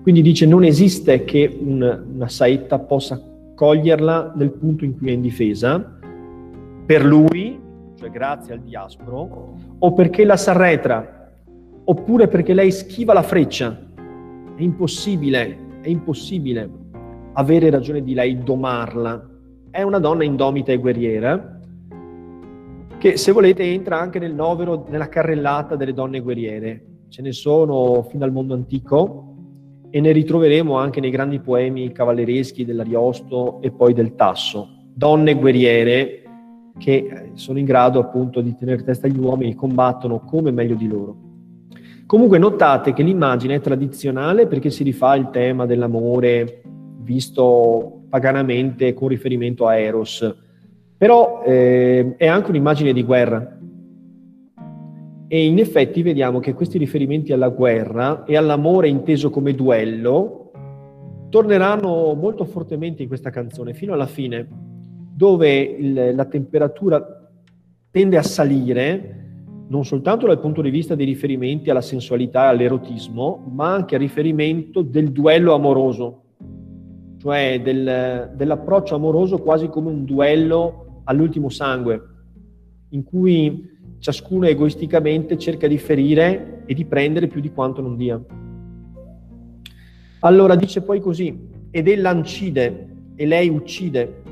Quindi 0.00 0.22
dice 0.22 0.46
non 0.46 0.64
esiste 0.64 1.24
che 1.24 1.58
un, 1.60 2.04
una 2.14 2.28
saetta 2.28 2.78
possa 2.78 3.20
coglierla 3.54 4.32
nel 4.34 4.50
punto 4.52 4.86
in 4.86 4.96
cui 4.96 5.10
è 5.10 5.12
indifesa, 5.12 5.98
per 6.86 7.04
lui, 7.04 7.60
cioè 7.98 8.08
grazie 8.08 8.54
al 8.54 8.60
diaspro, 8.60 9.58
o 9.78 9.92
perché 9.92 10.24
la 10.24 10.38
s'arretra 10.38 11.32
oppure 11.84 12.28
perché 12.28 12.54
lei 12.54 12.72
schiva 12.72 13.12
la 13.12 13.22
freccia. 13.22 13.78
È 14.56 14.62
impossibile, 14.62 15.58
è 15.82 15.88
impossibile 15.90 16.70
avere 17.34 17.68
ragione 17.68 18.02
di 18.02 18.14
lei 18.14 18.42
domarla. 18.42 19.34
È 19.76 19.82
una 19.82 19.98
donna 19.98 20.24
indomita 20.24 20.72
e 20.72 20.78
guerriera 20.78 21.60
che 22.96 23.18
se 23.18 23.30
volete 23.30 23.62
entra 23.62 24.00
anche 24.00 24.18
nel 24.18 24.32
novero, 24.32 24.86
nella 24.88 25.10
carrellata 25.10 25.76
delle 25.76 25.92
donne 25.92 26.20
guerriere. 26.20 27.02
Ce 27.10 27.20
ne 27.20 27.32
sono 27.32 28.02
fino 28.08 28.24
al 28.24 28.32
mondo 28.32 28.54
antico 28.54 29.34
e 29.90 30.00
ne 30.00 30.12
ritroveremo 30.12 30.78
anche 30.78 31.00
nei 31.00 31.10
grandi 31.10 31.40
poemi 31.40 31.92
cavallereschi 31.92 32.64
dell'Ariosto 32.64 33.60
e 33.60 33.70
poi 33.70 33.92
del 33.92 34.14
Tasso. 34.14 34.66
Donne 34.94 35.34
guerriere 35.34 36.22
che 36.78 37.32
sono 37.34 37.58
in 37.58 37.66
grado 37.66 38.00
appunto 38.00 38.40
di 38.40 38.56
tenere 38.56 38.82
testa 38.82 39.08
agli 39.08 39.18
uomini, 39.18 39.54
combattono 39.54 40.20
come 40.20 40.52
meglio 40.52 40.74
di 40.74 40.88
loro. 40.88 41.16
Comunque 42.06 42.38
notate 42.38 42.94
che 42.94 43.02
l'immagine 43.02 43.56
è 43.56 43.60
tradizionale 43.60 44.46
perché 44.46 44.70
si 44.70 44.82
rifà 44.82 45.10
al 45.10 45.28
tema 45.28 45.66
dell'amore 45.66 46.62
visto 47.02 47.96
paganamente 48.08 48.94
con 48.94 49.08
riferimento 49.08 49.66
a 49.66 49.76
Eros, 49.76 50.36
però 50.96 51.42
eh, 51.44 52.14
è 52.16 52.26
anche 52.26 52.50
un'immagine 52.50 52.92
di 52.92 53.02
guerra. 53.02 53.58
E 55.28 55.44
in 55.44 55.58
effetti 55.58 56.02
vediamo 56.02 56.38
che 56.38 56.54
questi 56.54 56.78
riferimenti 56.78 57.32
alla 57.32 57.48
guerra 57.48 58.24
e 58.24 58.36
all'amore 58.36 58.88
inteso 58.88 59.30
come 59.30 59.54
duello 59.54 60.52
torneranno 61.30 62.14
molto 62.14 62.44
fortemente 62.44 63.02
in 63.02 63.08
questa 63.08 63.30
canzone 63.30 63.74
fino 63.74 63.92
alla 63.92 64.06
fine, 64.06 64.46
dove 65.14 65.58
il, 65.58 66.14
la 66.14 66.24
temperatura 66.26 67.04
tende 67.90 68.16
a 68.16 68.22
salire 68.22 69.16
non 69.68 69.84
soltanto 69.84 70.26
dal 70.26 70.38
punto 70.38 70.62
di 70.62 70.70
vista 70.70 70.94
dei 70.94 71.06
riferimenti 71.06 71.70
alla 71.70 71.80
sensualità 71.80 72.44
e 72.44 72.48
all'erotismo, 72.48 73.50
ma 73.52 73.72
anche 73.72 73.96
a 73.96 73.98
riferimento 73.98 74.82
del 74.82 75.10
duello 75.10 75.54
amoroso, 75.54 76.22
cioè 77.26 77.60
del, 77.60 78.30
dell'approccio 78.36 78.94
amoroso 78.94 79.38
quasi 79.38 79.68
come 79.68 79.90
un 79.90 80.04
duello 80.04 81.02
all'ultimo 81.04 81.48
sangue, 81.48 82.00
in 82.90 83.02
cui 83.02 83.68
ciascuno 83.98 84.46
egoisticamente 84.46 85.36
cerca 85.36 85.66
di 85.66 85.76
ferire 85.76 86.62
e 86.66 86.74
di 86.74 86.84
prendere 86.84 87.26
più 87.26 87.40
di 87.40 87.50
quanto 87.50 87.82
non 87.82 87.96
dia. 87.96 88.22
Allora 90.20 90.54
dice 90.54 90.82
poi 90.82 91.00
così, 91.00 91.36
ed 91.72 91.88
ella 91.88 92.12
uccide 92.12 92.88
e 93.16 93.26
lei 93.26 93.48
uccide. 93.48 94.22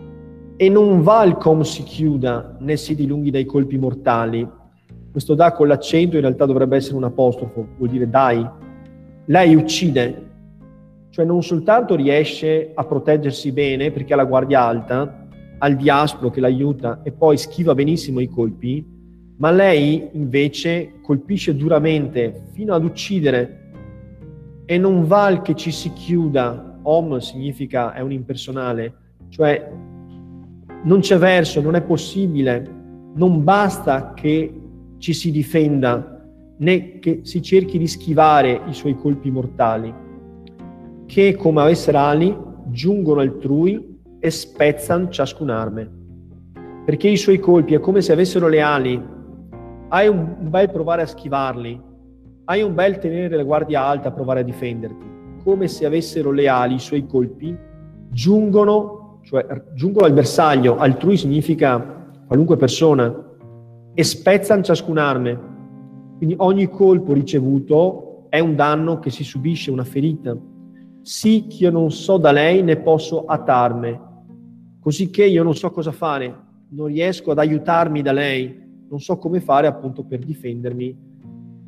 e 0.56 0.68
non 0.68 1.02
va 1.02 1.24
il 1.24 1.34
com 1.34 1.62
si 1.62 1.82
chiuda 1.82 2.58
né 2.60 2.76
si 2.76 2.94
dilunghi 2.94 3.32
dai 3.32 3.44
colpi 3.44 3.76
mortali. 3.76 4.48
Questo 5.10 5.34
da 5.34 5.52
con 5.52 5.66
l'accento 5.66 6.14
in 6.14 6.20
realtà 6.20 6.46
dovrebbe 6.46 6.76
essere 6.76 6.94
un 6.94 7.02
apostrofo, 7.02 7.70
vuol 7.76 7.88
dire 7.88 8.08
dai. 8.08 8.48
Lei 9.24 9.56
uccide, 9.56 10.33
cioè 11.14 11.24
non 11.24 11.44
soltanto 11.44 11.94
riesce 11.94 12.72
a 12.74 12.84
proteggersi 12.84 13.52
bene 13.52 13.92
perché 13.92 14.14
ha 14.14 14.16
la 14.16 14.24
guardia 14.24 14.62
alta, 14.62 15.28
ha 15.58 15.68
il 15.68 15.76
diaspro 15.76 16.28
che 16.28 16.40
l'aiuta 16.40 17.02
e 17.04 17.12
poi 17.12 17.38
schiva 17.38 17.72
benissimo 17.72 18.18
i 18.18 18.26
colpi, 18.26 18.84
ma 19.36 19.52
lei 19.52 20.08
invece 20.14 20.94
colpisce 21.00 21.54
duramente 21.54 22.48
fino 22.52 22.74
ad 22.74 22.82
uccidere. 22.82 23.60
E 24.64 24.76
non 24.76 25.06
val 25.06 25.40
che 25.42 25.54
ci 25.54 25.70
si 25.70 25.92
chiuda, 25.92 26.80
om 26.82 27.18
significa 27.18 27.92
è 27.92 28.00
un 28.00 28.10
impersonale, 28.10 28.94
cioè 29.28 29.70
non 30.82 30.98
c'è 30.98 31.16
verso, 31.16 31.60
non 31.60 31.76
è 31.76 31.82
possibile, 31.82 32.68
non 33.14 33.44
basta 33.44 34.14
che 34.14 34.52
ci 34.98 35.12
si 35.12 35.30
difenda 35.30 36.26
né 36.58 36.98
che 36.98 37.20
si 37.22 37.40
cerchi 37.40 37.78
di 37.78 37.86
schivare 37.86 38.62
i 38.66 38.74
suoi 38.74 38.96
colpi 38.96 39.30
mortali, 39.30 40.02
che 41.06 41.36
come 41.36 41.62
avessero 41.62 41.98
ali 41.98 42.36
giungono 42.66 43.20
altrui 43.20 44.00
e 44.18 44.30
spezzano 44.30 45.08
ciascun 45.08 45.50
arme. 45.50 45.90
Perché 46.84 47.08
i 47.08 47.16
suoi 47.16 47.38
colpi 47.38 47.74
è 47.74 47.80
come 47.80 48.00
se 48.00 48.12
avessero 48.12 48.48
le 48.48 48.60
ali, 48.60 49.02
hai 49.88 50.08
un 50.08 50.36
bel 50.40 50.70
provare 50.70 51.02
a 51.02 51.06
schivarli, 51.06 51.80
hai 52.46 52.62
un 52.62 52.74
bel 52.74 52.98
tenere 52.98 53.36
la 53.36 53.42
guardia 53.42 53.84
alta 53.84 54.08
a 54.08 54.12
provare 54.12 54.40
a 54.40 54.44
difenderti, 54.44 55.06
come 55.42 55.68
se 55.68 55.86
avessero 55.86 56.30
le 56.30 56.48
ali, 56.48 56.74
i 56.74 56.80
suoi 56.80 57.06
colpi 57.06 57.56
giungono, 58.10 59.20
cioè 59.22 59.46
giungono 59.74 60.06
al 60.06 60.12
bersaglio, 60.12 60.76
altrui 60.76 61.16
significa 61.16 62.12
qualunque 62.26 62.56
persona, 62.56 63.24
e 63.94 64.02
spezzano 64.02 64.62
ciascun 64.62 64.98
arme. 64.98 65.52
Quindi 66.16 66.34
ogni 66.38 66.68
colpo 66.68 67.12
ricevuto 67.12 68.26
è 68.28 68.40
un 68.40 68.56
danno 68.56 68.98
che 68.98 69.10
si 69.10 69.22
subisce, 69.22 69.70
una 69.70 69.84
ferita. 69.84 70.36
Sì 71.04 71.46
che 71.48 71.64
io 71.64 71.70
non 71.70 71.90
so 71.90 72.16
da 72.16 72.32
lei 72.32 72.62
ne 72.62 72.78
posso 72.78 73.26
attarme, 73.26 74.00
così 74.80 75.10
che 75.10 75.26
io 75.26 75.42
non 75.42 75.54
so 75.54 75.70
cosa 75.70 75.92
fare, 75.92 76.34
non 76.70 76.86
riesco 76.86 77.32
ad 77.32 77.38
aiutarmi 77.40 78.00
da 78.00 78.12
lei, 78.12 78.58
non 78.88 79.00
so 79.00 79.18
come 79.18 79.40
fare 79.40 79.66
appunto 79.66 80.04
per 80.04 80.20
difendermi 80.20 80.96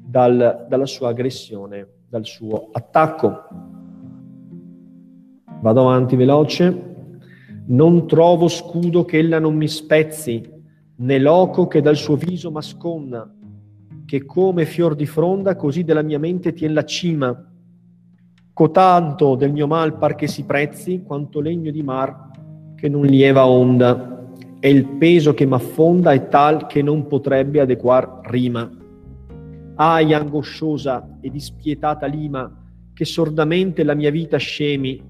dal, 0.07 0.64
dalla 0.66 0.87
sua 0.87 1.11
aggressione, 1.11 1.87
dal 2.09 2.25
suo 2.25 2.70
attacco. 2.72 3.42
Vado 5.61 5.81
avanti 5.83 6.16
veloce. 6.16 6.94
Non 7.66 8.07
trovo 8.07 8.49
scudo 8.49 9.05
che 9.05 9.18
ella 9.18 9.38
non 9.38 9.55
mi 9.55 9.68
spezzi, 9.68 10.51
né 10.96 11.18
loco 11.18 11.66
che 11.66 11.83
dal 11.83 11.96
suo 11.96 12.16
viso 12.16 12.51
m'asconda, 12.51 13.31
che 14.07 14.25
come 14.25 14.64
fior 14.64 14.94
di 14.94 15.05
fronda 15.05 15.57
così 15.57 15.85
della 15.85 16.03
mia 16.03 16.18
mente 16.18 16.55
tien 16.55 16.72
la 16.72 16.85
cima. 16.87 17.51
Cotanto 18.57 19.35
del 19.35 19.53
mio 19.53 19.66
mal 19.66 19.99
par 19.99 20.14
che 20.14 20.27
si 20.27 20.45
prezzi, 20.45 21.03
quanto 21.03 21.40
legno 21.40 21.71
di 21.71 21.83
mar 21.83 22.31
che 22.75 22.88
non 22.88 23.05
lieva 23.05 23.47
onda, 23.47 24.31
e 24.59 24.71
il 24.71 24.87
peso 24.97 25.35
che 25.35 25.45
m'affonda 25.45 26.12
è 26.12 26.29
tal 26.29 26.64
che 26.64 26.81
non 26.81 27.07
potrebbe 27.07 27.61
adeguar 27.61 28.21
rima. 28.31 28.66
Ahi 29.75 30.14
angosciosa 30.14 31.19
e 31.21 31.29
dispietata 31.29 32.07
lima, 32.07 32.51
che 32.95 33.05
sordamente 33.05 33.85
la 33.85 33.92
mia 33.92 34.11
vita 34.11 34.38
scemi, 34.38 35.03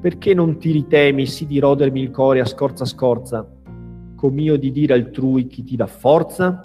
perché 0.00 0.32
non 0.32 0.58
ti 0.58 0.70
ritemi 0.70 1.26
sì 1.26 1.44
di 1.44 1.58
rodermi 1.58 2.00
il 2.00 2.12
core 2.12 2.38
a 2.38 2.44
scorza 2.44 2.84
scorza, 2.84 3.44
com'io 4.14 4.56
di 4.56 4.70
dire 4.70 4.94
altrui 4.94 5.48
chi 5.48 5.64
ti 5.64 5.74
dà 5.74 5.88
forza? 5.88 6.62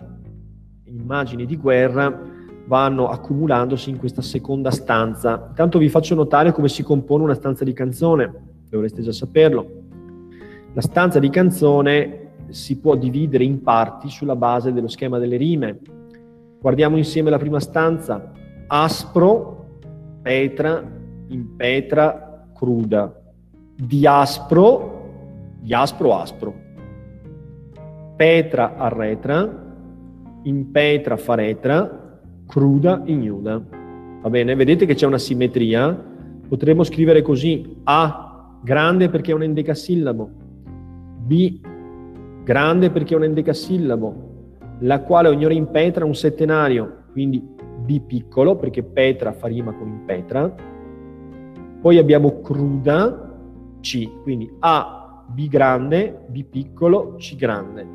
Immagini 0.83 1.47
di 1.47 1.57
guerra 1.57 2.36
vanno 2.67 3.07
accumulandosi 3.07 3.89
in 3.89 3.97
questa 3.97 4.21
seconda 4.21 4.71
stanza. 4.71 5.47
Intanto 5.49 5.79
vi 5.79 5.89
faccio 5.89 6.15
notare 6.15 6.51
come 6.51 6.67
si 6.67 6.83
compone 6.83 7.23
una 7.23 7.33
stanza 7.33 7.63
di 7.63 7.73
canzone, 7.73 8.31
dovreste 8.69 9.01
già 9.01 9.11
saperlo. 9.11 9.65
La 10.73 10.81
stanza 10.81 11.19
di 11.19 11.29
canzone 11.29 12.25
si 12.49 12.79
può 12.79 12.95
dividere 12.95 13.43
in 13.43 13.61
parti 13.61 14.09
sulla 14.09 14.35
base 14.35 14.73
dello 14.73 14.89
schema 14.89 15.17
delle 15.17 15.37
rime. 15.37 15.79
Guardiamo 16.59 16.97
insieme 16.97 17.29
la 17.29 17.37
prima 17.37 17.59
stanza. 17.59 18.31
Aspro, 18.67 19.79
petra, 20.21 20.83
impetra, 21.29 22.47
cruda. 22.53 23.13
Diaspro, 23.75 25.09
diaspro, 25.61 26.19
aspro. 26.19 26.53
Petra, 28.15 28.75
arretra, 28.75 29.65
impetra, 30.43 31.17
faretra, 31.17 32.06
cruda, 32.47 33.03
ignuda. 33.05 33.61
Va 34.21 34.29
bene? 34.29 34.55
Vedete 34.55 34.87
che 34.87 34.95
c'è 34.95 35.05
una 35.05 35.19
simmetria? 35.19 35.95
Potremmo 36.47 36.83
scrivere 36.83 37.21
così. 37.21 37.77
A, 37.83 38.57
grande 38.63 39.09
perché 39.09 39.31
è 39.31 39.35
un 39.35 39.43
endecasillabo. 39.43 40.29
B, 41.19 41.59
grande 42.43 42.89
perché 42.89 43.13
è 43.13 43.17
un 43.17 43.25
endecasillabo 43.25 44.27
la 44.79 45.01
quale 45.01 45.29
ogni 45.29 45.45
ora 45.45 45.53
impetra 45.53 46.05
un 46.05 46.15
settenario, 46.15 47.05
quindi 47.11 47.41
B 47.41 48.01
piccolo, 48.01 48.55
perché 48.55 48.83
Petra 48.83 49.31
fa 49.31 49.47
rima 49.47 49.73
con 49.73 49.87
impetra. 49.87 50.53
Poi 51.81 51.97
abbiamo 51.97 52.41
cruda, 52.41 53.35
C, 53.81 54.21
quindi 54.21 54.51
A, 54.59 55.23
B 55.27 55.47
grande, 55.47 56.25
B 56.27 56.43
piccolo, 56.43 57.15
C 57.17 57.35
grande. 57.35 57.85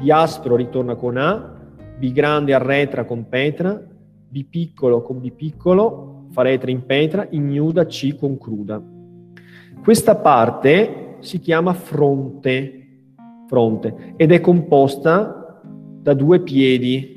B 0.00 0.08
aspro 0.08 0.56
ritorna 0.56 0.94
con 0.94 1.16
A, 1.16 1.56
B 1.98 2.12
grande 2.12 2.54
arretra 2.54 3.04
con 3.04 3.28
Petra, 3.28 3.80
B 4.28 4.44
piccolo 4.44 5.02
con 5.02 5.20
B 5.20 5.32
piccolo, 5.32 6.26
fa 6.30 6.42
retra 6.42 6.70
in 6.70 6.86
Petra, 6.86 7.26
ignuda 7.28 7.86
C 7.86 8.16
con 8.16 8.38
cruda. 8.38 8.80
Questa 9.82 10.16
parte 10.16 11.16
si 11.20 11.40
chiama 11.40 11.72
fronte, 11.72 12.86
fronte 13.48 14.14
ed 14.16 14.30
è 14.30 14.40
composta 14.40 15.60
da 16.00 16.14
due 16.14 16.40
piedi. 16.40 17.16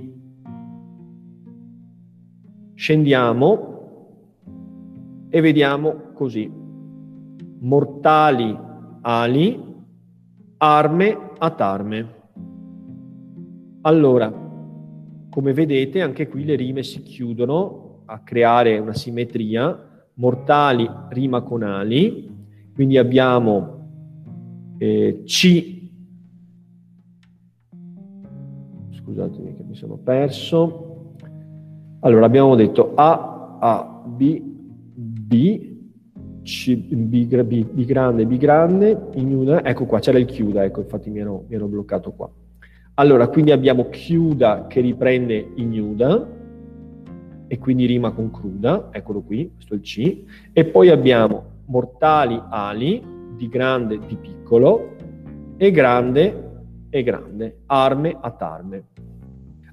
Scendiamo 2.74 3.70
e 5.30 5.42
vediamo 5.42 6.12
così. 6.14 6.52
Mortali 7.60 8.58
ali, 9.02 9.64
arme 10.58 11.18
atarme. 11.38 12.20
Allora, 13.82 14.41
come 15.32 15.54
vedete, 15.54 16.02
anche 16.02 16.28
qui 16.28 16.46
le 16.46 16.56
rime 16.56 16.84
si 16.84 17.02
chiudono 17.02 18.04
a 18.06 18.20
creare 18.20 18.78
una 18.78 18.94
simmetria. 18.94 19.88
Mortali 20.16 20.88
rima 21.10 21.42
con 21.42 21.64
ali, 21.64 22.30
quindi 22.76 22.98
abbiamo 22.98 24.76
eh, 24.78 25.24
C 25.26 25.80
scusatemi 29.12 29.56
che 29.56 29.64
mi 29.64 29.76
sono 29.76 29.98
perso. 29.98 31.14
Allora, 32.00 32.26
abbiamo 32.26 32.56
detto 32.56 32.94
A, 32.96 33.58
A, 33.60 34.04
B, 34.06 34.42
B, 34.42 35.70
C, 36.44 36.76
B, 36.76 37.26
B, 37.26 37.66
B 37.66 37.86
grande, 37.86 38.26
B 38.26 38.38
grande, 38.38 39.10
ignuda, 39.14 39.64
ecco 39.64 39.86
qua, 39.86 40.00
c'era 40.00 40.18
il 40.18 40.26
chiuda, 40.26 40.64
ecco, 40.64 40.80
infatti 40.82 41.10
mi 41.10 41.20
ero, 41.20 41.46
mi 41.48 41.56
ero 41.56 41.68
bloccato 41.68 42.12
qua. 42.14 42.30
Allora, 42.96 43.28
quindi 43.28 43.52
abbiamo 43.52 43.90
chiuda 43.90 44.68
che 44.68 44.82
riprende 44.82 45.52
ignuda, 45.56 46.28
e 47.48 47.58
quindi 47.58 47.86
rima 47.86 48.12
con 48.12 48.32
cruda, 48.32 48.90
eccolo 48.92 49.22
qui, 49.22 49.52
questo 49.54 49.74
è 49.74 49.78
il 49.78 49.84
C, 49.84 50.24
e 50.54 50.66
poi 50.66 50.90
abbiamo 50.90 51.44
mortali 51.66 52.42
ali, 52.50 53.04
di 53.36 53.50
grande, 53.50 54.00
di 54.06 54.16
piccolo, 54.16 54.96
e 55.58 55.72
grande, 55.72 56.50
e 56.90 57.04
grande, 57.04 57.60
arme 57.66 58.18
at 58.20 58.42
arme. 58.42 58.84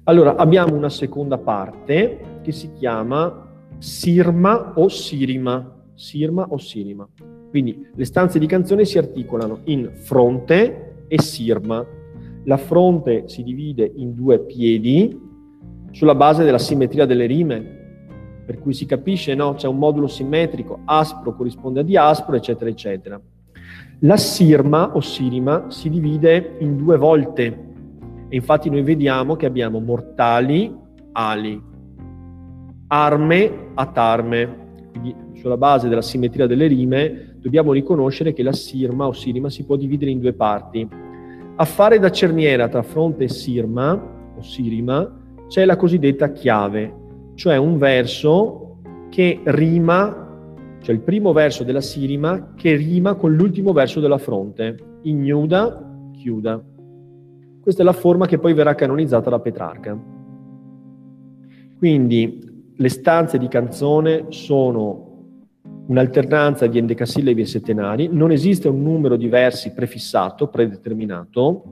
Allora 0.03 0.35
abbiamo 0.35 0.75
una 0.75 0.89
seconda 0.89 1.37
parte 1.37 2.39
che 2.41 2.51
si 2.51 2.71
chiama 2.73 3.47
Sirma 3.77 4.73
o 4.75 4.87
Sirima, 4.87 5.83
Sirma 5.93 6.47
o 6.49 6.57
Sirima. 6.57 7.07
Quindi 7.49 7.87
le 7.93 8.05
stanze 8.05 8.39
di 8.39 8.45
canzone 8.45 8.85
si 8.85 8.97
articolano 8.97 9.59
in 9.65 9.91
fronte 9.93 11.05
e 11.07 11.21
sirma. 11.21 11.85
La 12.49 12.57
fronte 12.57 13.25
si 13.27 13.43
divide 13.43 13.91
in 13.97 14.15
due 14.15 14.39
piedi 14.39 15.15
sulla 15.91 16.15
base 16.15 16.43
della 16.43 16.57
simmetria 16.57 17.05
delle 17.05 17.27
rime, 17.27 17.61
per 18.43 18.57
cui 18.57 18.73
si 18.73 18.87
capisce, 18.87 19.35
no? 19.35 19.53
C'è 19.53 19.67
un 19.67 19.77
modulo 19.77 20.07
simmetrico, 20.07 20.79
aspro 20.85 21.35
corrisponde 21.35 21.81
a 21.81 21.83
diaspro, 21.83 22.35
eccetera, 22.35 22.67
eccetera. 22.71 23.21
La 23.99 24.17
sirma 24.17 24.95
o 24.95 24.99
sirima 24.99 25.65
si 25.67 25.91
divide 25.91 26.55
in 26.61 26.75
due 26.75 26.97
volte 26.97 27.45
e 28.27 28.35
infatti 28.35 28.71
noi 28.71 28.81
vediamo 28.81 29.35
che 29.35 29.45
abbiamo 29.45 29.79
mortali 29.79 30.75
ali, 31.11 31.61
arme 32.87 33.69
atarme, 33.75 34.57
quindi 34.89 35.15
sulla 35.33 35.57
base 35.57 35.87
della 35.87 36.01
simmetria 36.01 36.47
delle 36.47 36.65
rime, 36.65 37.35
dobbiamo 37.37 37.73
riconoscere 37.73 38.33
che 38.33 38.41
la 38.41 38.53
sirma 38.53 39.05
o 39.05 39.13
sirima 39.13 39.51
si 39.51 39.65
può 39.65 39.75
dividere 39.75 40.09
in 40.09 40.19
due 40.19 40.33
parti. 40.33 41.08
A 41.61 41.65
fare 41.65 41.99
da 41.99 42.09
cerniera 42.09 42.69
tra 42.69 42.83
fronte 42.83 43.25
e 43.25 43.27
sirma 43.27 43.91
o 43.91 44.41
sirima 44.41 45.19
c'è 45.49 45.65
la 45.65 45.75
cosiddetta 45.75 46.31
chiave, 46.31 46.95
cioè 47.35 47.57
un 47.57 47.77
verso 47.77 48.77
che 49.09 49.41
rima, 49.43 50.77
cioè 50.81 50.95
il 50.95 51.01
primo 51.01 51.33
verso 51.33 51.65
della 51.65 51.81
sirima 51.81 52.53
che 52.55 52.77
rima 52.77 53.15
con 53.15 53.35
l'ultimo 53.35 53.73
verso 53.73 53.99
della 53.99 54.17
fronte, 54.17 54.77
ignuda, 55.01 56.11
chiuda. 56.13 56.63
Questa 57.61 57.81
è 57.81 57.85
la 57.85 57.91
forma 57.91 58.25
che 58.25 58.39
poi 58.39 58.53
verrà 58.53 58.73
canonizzata 58.73 59.29
da 59.29 59.41
Petrarca. 59.41 60.01
Quindi 61.77 62.71
le 62.73 62.89
stanze 62.89 63.37
di 63.37 63.49
canzone 63.49 64.27
sono 64.29 65.08
un'alternanza 65.89 66.67
di 66.67 66.77
endecasillabi 66.77 67.41
e 67.41 67.45
settenari, 67.45 68.09
non 68.11 68.31
esiste 68.31 68.67
un 68.67 68.81
numero 68.81 69.15
di 69.15 69.27
versi 69.27 69.71
prefissato, 69.71 70.47
predeterminato, 70.47 71.63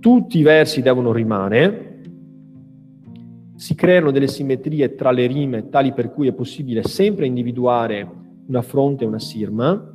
tutti 0.00 0.38
i 0.38 0.42
versi 0.42 0.80
devono 0.80 1.12
rimare, 1.12 2.00
si 3.56 3.74
creano 3.74 4.10
delle 4.10 4.28
simmetrie 4.28 4.94
tra 4.94 5.10
le 5.10 5.26
rime 5.26 5.68
tali 5.68 5.92
per 5.92 6.12
cui 6.12 6.28
è 6.28 6.32
possibile 6.32 6.82
sempre 6.84 7.26
individuare 7.26 8.08
una 8.46 8.62
fronte 8.62 9.04
e 9.04 9.06
una 9.06 9.18
sirma, 9.18 9.94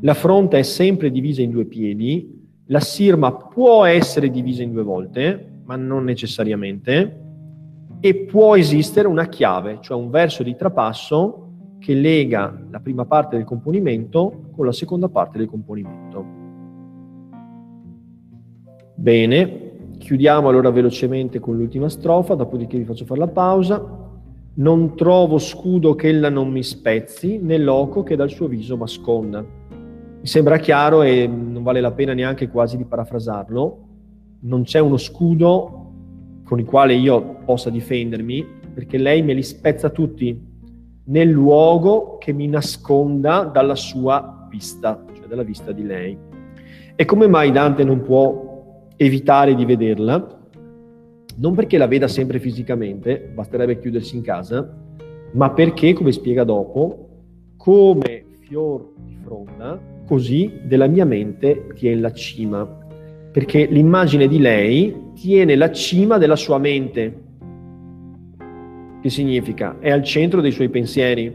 la 0.00 0.14
fronte 0.14 0.58
è 0.58 0.62
sempre 0.62 1.12
divisa 1.12 1.40
in 1.40 1.50
due 1.50 1.66
piedi, 1.66 2.42
la 2.66 2.80
sirma 2.80 3.32
può 3.32 3.84
essere 3.84 4.28
divisa 4.28 4.62
in 4.62 4.72
due 4.72 4.82
volte, 4.82 5.60
ma 5.64 5.76
non 5.76 6.02
necessariamente, 6.02 7.20
e 8.00 8.14
può 8.24 8.56
esistere 8.56 9.06
una 9.06 9.28
chiave, 9.28 9.78
cioè 9.80 9.96
un 9.96 10.10
verso 10.10 10.42
di 10.42 10.56
trapasso 10.56 11.38
che 11.84 11.92
lega 11.92 12.58
la 12.70 12.80
prima 12.80 13.04
parte 13.04 13.36
del 13.36 13.44
componimento 13.44 14.44
con 14.52 14.64
la 14.64 14.72
seconda 14.72 15.10
parte 15.10 15.36
del 15.36 15.48
componimento. 15.48 16.24
Bene, 18.94 19.72
chiudiamo 19.98 20.48
allora 20.48 20.70
velocemente 20.70 21.40
con 21.40 21.58
l'ultima 21.58 21.90
strofa, 21.90 22.36
dopodiché 22.36 22.78
vi 22.78 22.84
faccio 22.84 23.04
fare 23.04 23.20
la 23.20 23.28
pausa. 23.28 24.02
Non 24.54 24.96
trovo 24.96 25.36
scudo 25.36 25.94
che 25.94 26.08
ella 26.08 26.30
non 26.30 26.50
mi 26.50 26.62
spezzi, 26.62 27.36
né 27.36 27.58
loco 27.58 28.02
che 28.02 28.16
dal 28.16 28.30
suo 28.30 28.48
viso 28.48 28.78
m'asconda. 28.78 29.42
Mi 29.42 30.26
sembra 30.26 30.56
chiaro 30.56 31.02
e 31.02 31.26
non 31.26 31.62
vale 31.62 31.82
la 31.82 31.92
pena 31.92 32.14
neanche 32.14 32.48
quasi 32.48 32.78
di 32.78 32.84
parafrasarlo. 32.86 33.78
Non 34.40 34.62
c'è 34.62 34.78
uno 34.78 34.96
scudo 34.96 35.92
con 36.44 36.58
il 36.58 36.64
quale 36.64 36.94
io 36.94 37.40
possa 37.44 37.68
difendermi, 37.68 38.46
perché 38.72 38.96
lei 38.96 39.20
me 39.20 39.34
li 39.34 39.42
spezza 39.42 39.90
tutti 39.90 40.52
nel 41.04 41.28
luogo 41.28 42.16
che 42.18 42.32
mi 42.32 42.46
nasconda 42.46 43.44
dalla 43.44 43.74
sua 43.74 44.46
vista, 44.48 45.04
cioè 45.14 45.26
dalla 45.26 45.42
vista 45.42 45.72
di 45.72 45.84
lei. 45.84 46.16
E 46.96 47.04
come 47.04 47.26
mai 47.26 47.50
Dante 47.50 47.84
non 47.84 48.02
può 48.02 48.86
evitare 48.96 49.54
di 49.54 49.64
vederla? 49.64 50.40
Non 51.36 51.54
perché 51.54 51.76
la 51.78 51.88
veda 51.88 52.06
sempre 52.06 52.38
fisicamente, 52.38 53.32
basterebbe 53.34 53.80
chiudersi 53.80 54.16
in 54.16 54.22
casa, 54.22 54.72
ma 55.32 55.50
perché, 55.50 55.92
come 55.92 56.12
spiega 56.12 56.44
dopo, 56.44 57.08
come 57.56 58.26
fior 58.40 58.92
di 59.04 59.16
fronda, 59.22 59.80
così 60.06 60.60
della 60.64 60.86
mia 60.86 61.04
mente 61.04 61.66
tiene 61.74 62.00
la 62.00 62.12
cima. 62.12 62.82
Perché 63.32 63.66
l'immagine 63.66 64.28
di 64.28 64.38
lei 64.38 65.10
tiene 65.14 65.56
la 65.56 65.72
cima 65.72 66.18
della 66.18 66.36
sua 66.36 66.58
mente, 66.58 67.23
che 69.04 69.10
significa? 69.10 69.76
È 69.80 69.90
al 69.90 70.02
centro 70.02 70.40
dei 70.40 70.50
suoi 70.50 70.70
pensieri. 70.70 71.30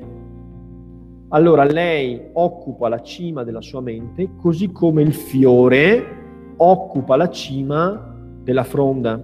Allora 1.28 1.64
lei 1.66 2.20
occupa 2.34 2.90
la 2.90 3.00
cima 3.04 3.44
della 3.44 3.62
sua 3.62 3.80
mente, 3.80 4.32
così 4.42 4.72
come 4.72 5.04
il 5.04 5.14
fiore 5.14 6.56
occupa 6.58 7.16
la 7.16 7.30
cima 7.30 8.18
della 8.42 8.64
fronda. 8.64 9.24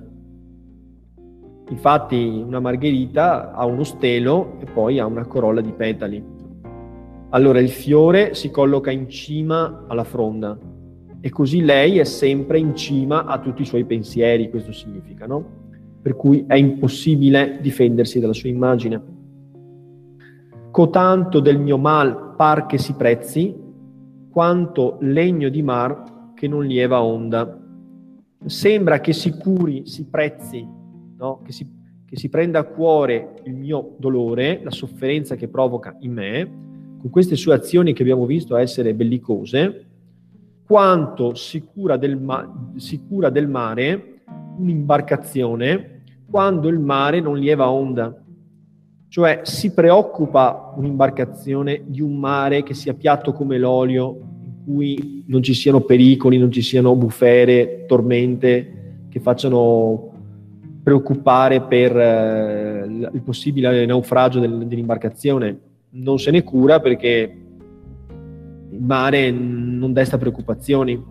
Infatti 1.69 2.43
una 2.45 2.59
margherita 2.59 3.51
ha 3.51 3.65
uno 3.65 3.83
stelo 3.83 4.57
e 4.59 4.65
poi 4.65 4.99
ha 4.99 5.07
una 5.07 5.25
corolla 5.25 5.61
di 5.61 5.71
petali. 5.71 6.23
Allora 7.29 7.59
il 7.59 7.69
fiore 7.69 8.35
si 8.35 8.51
colloca 8.51 8.91
in 8.91 9.09
cima 9.09 9.85
alla 9.87 10.03
fronda 10.03 10.55
e 11.19 11.29
così 11.31 11.63
lei 11.63 11.97
è 11.97 12.03
sempre 12.03 12.59
in 12.59 12.75
cima 12.75 13.25
a 13.25 13.39
tutti 13.39 13.63
i 13.63 13.65
suoi 13.65 13.85
pensieri, 13.85 14.51
questo 14.51 14.71
significa, 14.71 15.25
no? 15.25 15.64
Per 16.05 16.15
cui 16.15 16.45
è 16.47 16.53
impossibile 16.53 17.57
difendersi 17.61 18.19
dalla 18.19 18.31
sua 18.31 18.47
immagine. 18.47 19.01
Cotanto 20.69 21.39
del 21.39 21.57
mio 21.57 21.79
mal 21.79 22.35
par 22.37 22.67
che 22.67 22.77
si 22.77 22.93
prezzi, 22.93 23.55
quanto 24.29 24.97
legno 25.01 25.49
di 25.49 25.63
mar 25.63 26.33
che 26.35 26.47
non 26.47 26.63
lieva 26.63 27.01
onda. 27.01 27.59
Sembra 28.45 28.99
che 28.99 29.13
si 29.13 29.31
curi, 29.31 29.87
si 29.87 30.05
prezzi, 30.05 30.63
no? 31.17 31.41
che, 31.43 31.51
si, 31.51 31.67
che 32.05 32.15
si 32.15 32.29
prenda 32.29 32.59
a 32.59 32.65
cuore 32.65 33.41
il 33.45 33.55
mio 33.55 33.95
dolore, 33.97 34.61
la 34.63 34.69
sofferenza 34.69 35.33
che 35.33 35.47
provoca 35.47 35.97
in 36.01 36.13
me, 36.13 36.51
con 36.99 37.09
queste 37.09 37.35
sue 37.35 37.55
azioni 37.55 37.93
che 37.93 38.03
abbiamo 38.03 38.27
visto 38.27 38.55
essere 38.57 38.93
bellicose, 38.93 39.87
quanto 40.67 41.33
si 41.33 41.63
cura 41.63 41.97
del, 41.97 42.15
ma- 42.15 42.73
si 42.75 43.01
cura 43.07 43.31
del 43.31 43.47
mare 43.47 44.21
un'imbarcazione 44.59 45.93
quando 46.29 46.67
il 46.67 46.79
mare 46.79 47.19
non 47.19 47.37
lieva 47.37 47.69
onda. 47.69 48.13
Cioè 49.07 49.41
si 49.43 49.73
preoccupa 49.73 50.73
un'imbarcazione 50.75 51.83
di 51.85 52.01
un 52.01 52.17
mare 52.17 52.63
che 52.63 52.73
sia 52.73 52.93
piatto 52.93 53.31
come 53.31 53.57
l'olio, 53.57 54.19
in 54.43 54.63
cui 54.65 55.23
non 55.27 55.41
ci 55.41 55.53
siano 55.53 55.81
pericoli, 55.81 56.37
non 56.37 56.51
ci 56.51 56.61
siano 56.61 56.95
bufere, 56.95 57.85
tormente 57.87 59.05
che 59.09 59.19
facciano 59.19 60.11
preoccupare 60.83 61.61
per 61.61 61.97
eh, 61.97 63.09
il 63.13 63.21
possibile 63.23 63.85
naufragio 63.85 64.39
del, 64.39 64.67
dell'imbarcazione. 64.67 65.59
Non 65.91 66.19
se 66.19 66.31
ne 66.31 66.43
cura 66.43 66.79
perché 66.81 67.37
il 68.69 68.81
mare 68.81 69.31
non 69.31 69.93
desta 69.93 70.17
preoccupazioni. 70.17 71.01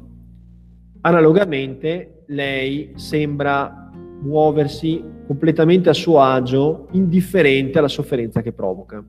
Analogamente, 1.01 2.25
lei 2.27 2.93
sembra 2.97 3.84
muoversi 4.25 5.03
completamente 5.27 5.91
a 5.91 5.93
suo 5.93 6.21
agio, 6.21 6.89
indifferente 6.93 7.79
alla 7.79 7.89
sofferenza 7.89 8.43
che 8.43 8.53
provoca. 8.53 9.03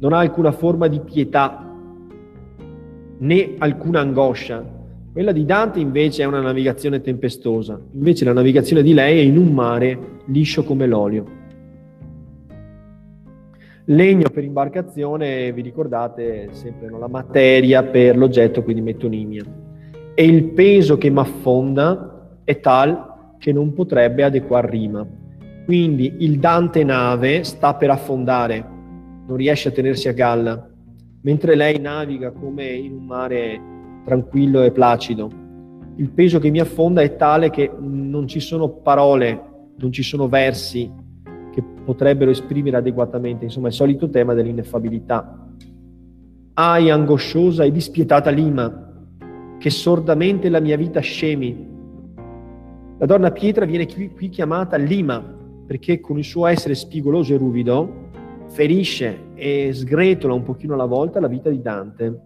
Non 0.00 0.12
ha 0.12 0.18
alcuna 0.18 0.52
forma 0.52 0.86
di 0.86 1.00
pietà 1.00 1.76
né 3.18 3.54
alcuna 3.58 4.00
angoscia. 4.00 4.76
Quella 5.12 5.32
di 5.32 5.44
Dante 5.44 5.80
invece 5.80 6.22
è 6.22 6.26
una 6.26 6.40
navigazione 6.40 7.00
tempestosa, 7.00 7.80
invece 7.92 8.24
la 8.24 8.32
navigazione 8.32 8.82
di 8.82 8.94
lei 8.94 9.18
è 9.18 9.22
in 9.22 9.36
un 9.36 9.52
mare 9.52 9.98
liscio 10.26 10.62
come 10.62 10.86
l'olio. 10.86 11.36
Legno 13.86 14.28
per 14.28 14.44
imbarcazione, 14.44 15.50
vi 15.52 15.62
ricordate, 15.62 16.50
sempre 16.52 16.88
no? 16.88 16.98
la 16.98 17.08
materia 17.08 17.82
per 17.82 18.16
l'oggetto, 18.16 18.62
quindi 18.62 18.82
metonimia. 18.82 19.42
E 20.14 20.24
il 20.24 20.44
peso 20.50 20.98
che 20.98 21.10
mi 21.10 21.20
affonda 21.20 22.36
è 22.44 22.60
tal 22.60 23.07
che 23.38 23.52
non 23.52 23.72
potrebbe 23.72 24.22
adeguar 24.22 24.68
rima. 24.68 25.06
Quindi 25.64 26.16
il 26.18 26.38
Dante 26.38 26.82
nave 26.84 27.44
sta 27.44 27.74
per 27.74 27.90
affondare, 27.90 28.64
non 29.26 29.36
riesce 29.36 29.68
a 29.68 29.72
tenersi 29.72 30.08
a 30.08 30.12
galla, 30.12 30.68
mentre 31.22 31.54
lei 31.54 31.78
naviga 31.78 32.30
come 32.30 32.66
in 32.72 32.92
un 32.92 33.04
mare 33.04 33.60
tranquillo 34.04 34.62
e 34.62 34.72
placido. 34.72 35.30
Il 35.96 36.10
peso 36.10 36.38
che 36.38 36.50
mi 36.50 36.60
affonda 36.60 37.02
è 37.02 37.16
tale 37.16 37.50
che 37.50 37.70
non 37.78 38.26
ci 38.26 38.40
sono 38.40 38.68
parole, 38.68 39.42
non 39.76 39.92
ci 39.92 40.02
sono 40.02 40.28
versi 40.28 40.90
che 41.52 41.62
potrebbero 41.84 42.30
esprimere 42.30 42.76
adeguatamente, 42.76 43.44
insomma, 43.44 43.68
il 43.68 43.74
solito 43.74 44.08
tema 44.08 44.32
dell'ineffabilità. 44.32 45.48
Ai 46.54 46.90
angosciosa 46.90 47.64
e 47.64 47.72
dispietata 47.72 48.30
lima, 48.30 49.06
che 49.58 49.70
sordamente 49.70 50.48
la 50.48 50.60
mia 50.60 50.76
vita 50.76 51.00
scemi, 51.00 51.76
la 52.98 53.06
donna 53.06 53.30
pietra 53.30 53.64
viene 53.64 53.86
qui, 53.86 54.28
chiamata 54.28 54.76
Lima 54.76 55.36
perché 55.64 56.00
con 56.00 56.18
il 56.18 56.24
suo 56.24 56.46
essere 56.46 56.74
spigoloso 56.74 57.32
e 57.32 57.36
ruvido 57.36 58.06
ferisce 58.48 59.26
e 59.34 59.70
sgretola 59.72 60.34
un 60.34 60.42
pochino 60.42 60.74
alla 60.74 60.86
volta 60.86 61.20
la 61.20 61.28
vita 61.28 61.48
di 61.48 61.60
Dante. 61.60 62.22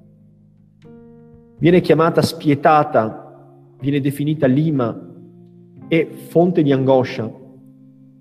Viene 1.58 1.80
chiamata 1.82 2.22
spietata, 2.22 3.68
viene 3.80 4.00
definita 4.00 4.46
lima 4.46 5.10
e 5.88 6.06
fonte 6.06 6.62
di 6.62 6.72
angoscia, 6.72 7.30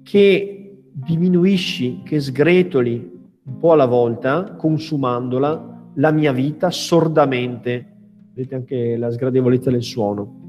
che 0.03 0.83
diminuisci, 0.91 2.01
che 2.03 2.19
sgretoli 2.19 3.19
un 3.43 3.57
po' 3.59 3.71
alla 3.71 3.85
volta, 3.85 4.55
consumandola, 4.55 5.91
la 5.95 6.11
mia 6.11 6.33
vita 6.33 6.69
sordamente. 6.69 7.97
Vedete 8.33 8.55
anche 8.55 8.97
la 8.97 9.09
sgradevolezza 9.09 9.71
del 9.71 9.83
suono 9.83 10.40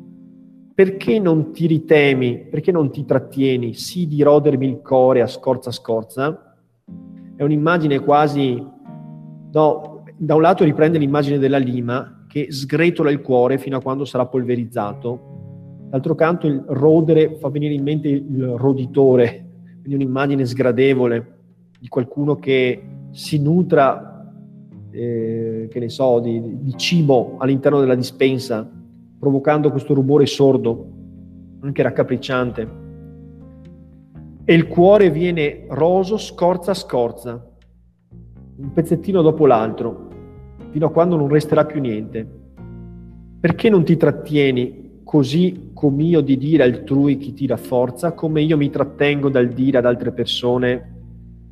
perché 0.75 1.19
non 1.19 1.53
ti 1.53 1.67
ritemi, 1.67 2.47
perché 2.49 2.73
non 2.73 2.91
ti 2.91 3.05
trattieni, 3.05 3.75
sì 3.75 4.07
di 4.07 4.23
rodermi 4.23 4.67
il 4.67 4.81
core 4.81 5.21
a 5.21 5.27
scorza 5.27 5.71
scorza? 5.71 6.57
È 7.37 7.43
un'immagine 7.43 7.99
quasi, 8.01 8.65
no, 9.53 10.05
da 10.17 10.35
un 10.35 10.41
lato 10.41 10.65
riprende 10.65 10.99
l'immagine 10.99 11.39
della 11.39 11.59
lima 11.59 12.25
che 12.29 12.51
sgretola 12.51 13.11
il 13.11 13.21
cuore 13.21 13.59
fino 13.59 13.77
a 13.77 13.83
quando 13.83 14.05
sarà 14.05 14.27
polverizzato, 14.27 15.87
d'altro 15.91 16.15
canto 16.15 16.47
il 16.47 16.65
rodere 16.67 17.37
fa 17.37 17.51
venire 17.51 17.75
in 17.75 17.83
mente 17.83 18.09
il 18.09 18.55
roditore, 18.57 19.51
quindi 19.83 20.03
un'immagine 20.03 20.47
sgradevole 20.47 21.39
di 21.79 21.89
qualcuno 21.89 22.37
che 22.37 22.83
si 23.11 23.39
nutra, 23.39 24.33
eh, 24.91 25.69
che 25.71 25.79
ne 25.79 25.89
so, 25.91 26.21
di, 26.21 26.61
di 26.61 26.77
cibo 26.77 27.37
all'interno 27.39 27.81
della 27.81 27.95
dispensa, 27.95 28.67
provocando 29.23 29.71
questo 29.71 29.95
rumore 29.95 30.27
sordo, 30.27 30.85
anche 31.61 31.81
raccapricciante 31.81 32.81
e 34.45 34.53
il 34.53 34.67
cuore 34.67 35.11
viene 35.11 35.67
roso 35.69 36.19
scorza 36.19 36.73
a 36.73 36.75
scorza, 36.75 37.51
un 38.57 38.73
pezzettino 38.73 39.23
dopo 39.23 39.47
l'altro, 39.47 40.09
fino 40.71 40.87
a 40.87 40.91
quando 40.91 41.15
non 41.15 41.29
resterà 41.29 41.65
più 41.65 41.81
niente. 41.81 42.29
Perché 43.39 43.71
non 43.71 43.85
ti 43.85 43.97
trattieni 43.97 45.03
così 45.05 45.71
come 45.73 46.03
io 46.03 46.21
di 46.21 46.37
dire 46.37 46.65
altrui 46.65 47.17
chi 47.19 47.33
ti 47.33 47.47
dà 47.47 47.57
forza, 47.57 48.15
come 48.15 48.43
io 48.43 48.57
mi 48.57 48.71
trattengo 48.71 49.29
dal 49.29 49.51
dire 49.51 49.79
ad 49.79 49.87
altre 49.87 50.11
persone 50.11 50.95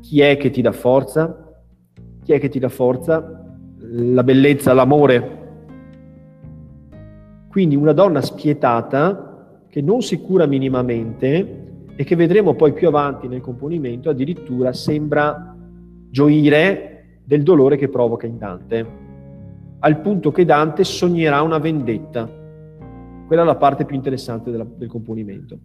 chi 0.00 0.22
è 0.22 0.36
che 0.36 0.50
ti 0.50 0.60
dà 0.60 0.72
forza? 0.72 1.54
Chi 2.24 2.32
è 2.32 2.40
che 2.40 2.48
ti 2.48 2.58
dà 2.58 2.68
forza? 2.68 3.56
La 3.78 4.24
bellezza, 4.24 4.72
l'amore. 4.72 5.39
Quindi 7.50 7.74
una 7.74 7.92
donna 7.92 8.20
spietata 8.20 9.64
che 9.68 9.82
non 9.82 10.02
si 10.02 10.20
cura 10.20 10.46
minimamente 10.46 11.88
e 11.96 12.04
che 12.04 12.14
vedremo 12.14 12.54
poi 12.54 12.72
più 12.72 12.86
avanti 12.86 13.26
nel 13.26 13.40
componimento 13.40 14.08
addirittura 14.08 14.72
sembra 14.72 15.56
gioire 16.08 17.18
del 17.24 17.42
dolore 17.42 17.76
che 17.76 17.88
provoca 17.88 18.28
in 18.28 18.38
Dante, 18.38 18.86
al 19.80 20.00
punto 20.00 20.30
che 20.30 20.44
Dante 20.44 20.84
sognerà 20.84 21.42
una 21.42 21.58
vendetta. 21.58 22.28
Quella 23.26 23.42
è 23.42 23.44
la 23.44 23.56
parte 23.56 23.84
più 23.84 23.96
interessante 23.96 24.52
della, 24.52 24.66
del 24.72 24.88
componimento. 24.88 25.58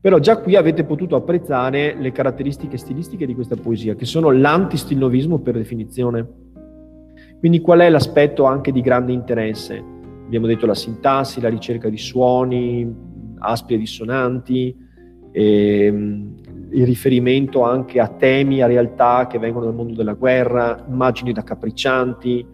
Però 0.00 0.20
già 0.20 0.38
qui 0.38 0.54
avete 0.54 0.84
potuto 0.84 1.16
apprezzare 1.16 1.96
le 1.98 2.12
caratteristiche 2.12 2.76
stilistiche 2.76 3.26
di 3.26 3.34
questa 3.34 3.56
poesia, 3.56 3.96
che 3.96 4.04
sono 4.04 4.30
l'antistilnovismo 4.30 5.38
per 5.38 5.54
definizione. 5.54 6.24
Quindi 7.40 7.60
qual 7.60 7.80
è 7.80 7.88
l'aspetto 7.88 8.44
anche 8.44 8.70
di 8.70 8.82
grande 8.82 9.12
interesse? 9.12 9.94
Abbiamo 10.26 10.46
detto 10.46 10.66
la 10.66 10.74
sintassi, 10.74 11.40
la 11.40 11.48
ricerca 11.48 11.88
di 11.88 11.98
suoni, 11.98 12.92
aspri 13.38 13.74
e 13.74 13.78
dissonanti, 13.78 14.76
ehm, 15.30 16.34
il 16.70 16.86
riferimento 16.86 17.62
anche 17.62 18.00
a 18.00 18.08
temi, 18.08 18.60
a 18.60 18.66
realtà 18.66 19.26
che 19.28 19.38
vengono 19.38 19.66
dal 19.66 19.74
mondo 19.74 19.94
della 19.94 20.14
guerra, 20.14 20.84
immagini 20.88 21.32
raccapriccianti, 21.32 22.46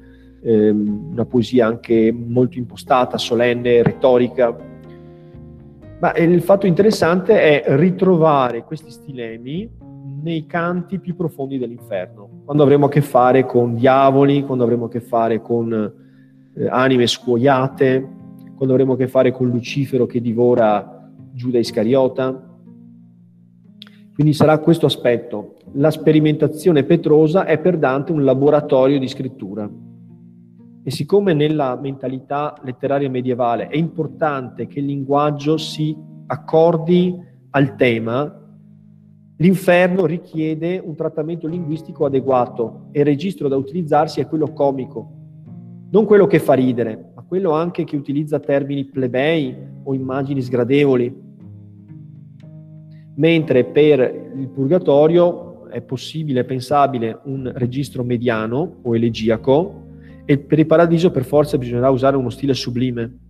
ehm, 0.42 1.10
una 1.12 1.24
poesia 1.24 1.66
anche 1.66 2.12
molto 2.12 2.58
impostata, 2.58 3.16
solenne, 3.18 3.82
retorica. 3.82 4.54
Ma 6.00 6.14
il 6.16 6.40
fatto 6.42 6.66
interessante 6.66 7.62
è 7.62 7.76
ritrovare 7.76 8.64
questi 8.64 8.90
stilemi 8.90 9.70
nei 10.22 10.44
canti 10.46 10.98
più 10.98 11.14
profondi 11.14 11.58
dell'inferno, 11.58 12.42
quando 12.44 12.62
avremo 12.62 12.86
a 12.86 12.88
che 12.88 13.00
fare 13.00 13.44
con 13.44 13.74
diavoli, 13.74 14.42
quando 14.42 14.64
avremo 14.64 14.86
a 14.86 14.88
che 14.88 15.00
fare 15.00 15.40
con 15.40 16.08
eh, 16.54 16.66
anime 16.68 17.06
scuoiate, 17.06 18.08
quando 18.56 18.74
avremo 18.74 18.94
a 18.94 18.96
che 18.96 19.08
fare 19.08 19.32
con 19.32 19.48
Lucifero 19.48 20.06
che 20.06 20.20
divora 20.20 21.10
Giuda 21.32 21.58
Iscariota, 21.58 22.48
quindi 24.12 24.36
sarà 24.36 24.58
questo 24.58 24.84
aspetto. 24.84 25.56
La 25.72 25.90
sperimentazione 25.90 26.84
petrosa 26.84 27.46
è 27.46 27.58
per 27.58 27.78
Dante 27.78 28.12
un 28.12 28.22
laboratorio 28.22 28.98
di 28.98 29.08
scrittura. 29.08 29.66
E 30.82 30.90
siccome 30.90 31.32
nella 31.32 31.78
mentalità 31.80 32.54
letteraria 32.62 33.08
medievale 33.08 33.68
è 33.68 33.76
importante 33.76 34.66
che 34.66 34.80
il 34.80 34.86
linguaggio 34.86 35.56
si 35.56 35.96
accordi 36.26 37.18
al 37.50 37.76
tema, 37.76 38.30
l'inferno 39.36 40.04
richiede 40.04 40.82
un 40.84 40.94
trattamento 40.94 41.46
linguistico 41.46 42.04
adeguato 42.04 42.88
e 42.92 43.00
il 43.00 43.06
registro 43.06 43.48
da 43.48 43.56
utilizzarsi 43.56 44.20
è 44.20 44.26
quello 44.26 44.52
comico, 44.52 45.19
non 45.90 46.04
quello 46.04 46.26
che 46.26 46.38
fa 46.38 46.54
ridere, 46.54 47.12
ma 47.14 47.22
quello 47.22 47.52
anche 47.52 47.84
che 47.84 47.96
utilizza 47.96 48.38
termini 48.38 48.84
plebei 48.84 49.54
o 49.82 49.94
immagini 49.94 50.40
sgradevoli 50.40 51.28
mentre 53.16 53.64
per 53.64 54.32
il 54.34 54.48
purgatorio 54.48 55.68
è 55.68 55.82
possibile, 55.82 56.44
pensabile 56.44 57.20
un 57.24 57.50
registro 57.54 58.02
mediano 58.02 58.78
o 58.82 58.96
elegiaco 58.96 59.88
e 60.24 60.38
per 60.38 60.58
il 60.58 60.66
paradiso 60.66 61.10
per 61.10 61.24
forza 61.24 61.58
bisognerà 61.58 61.90
usare 61.90 62.16
uno 62.16 62.30
stile 62.30 62.54
sublime. 62.54 63.29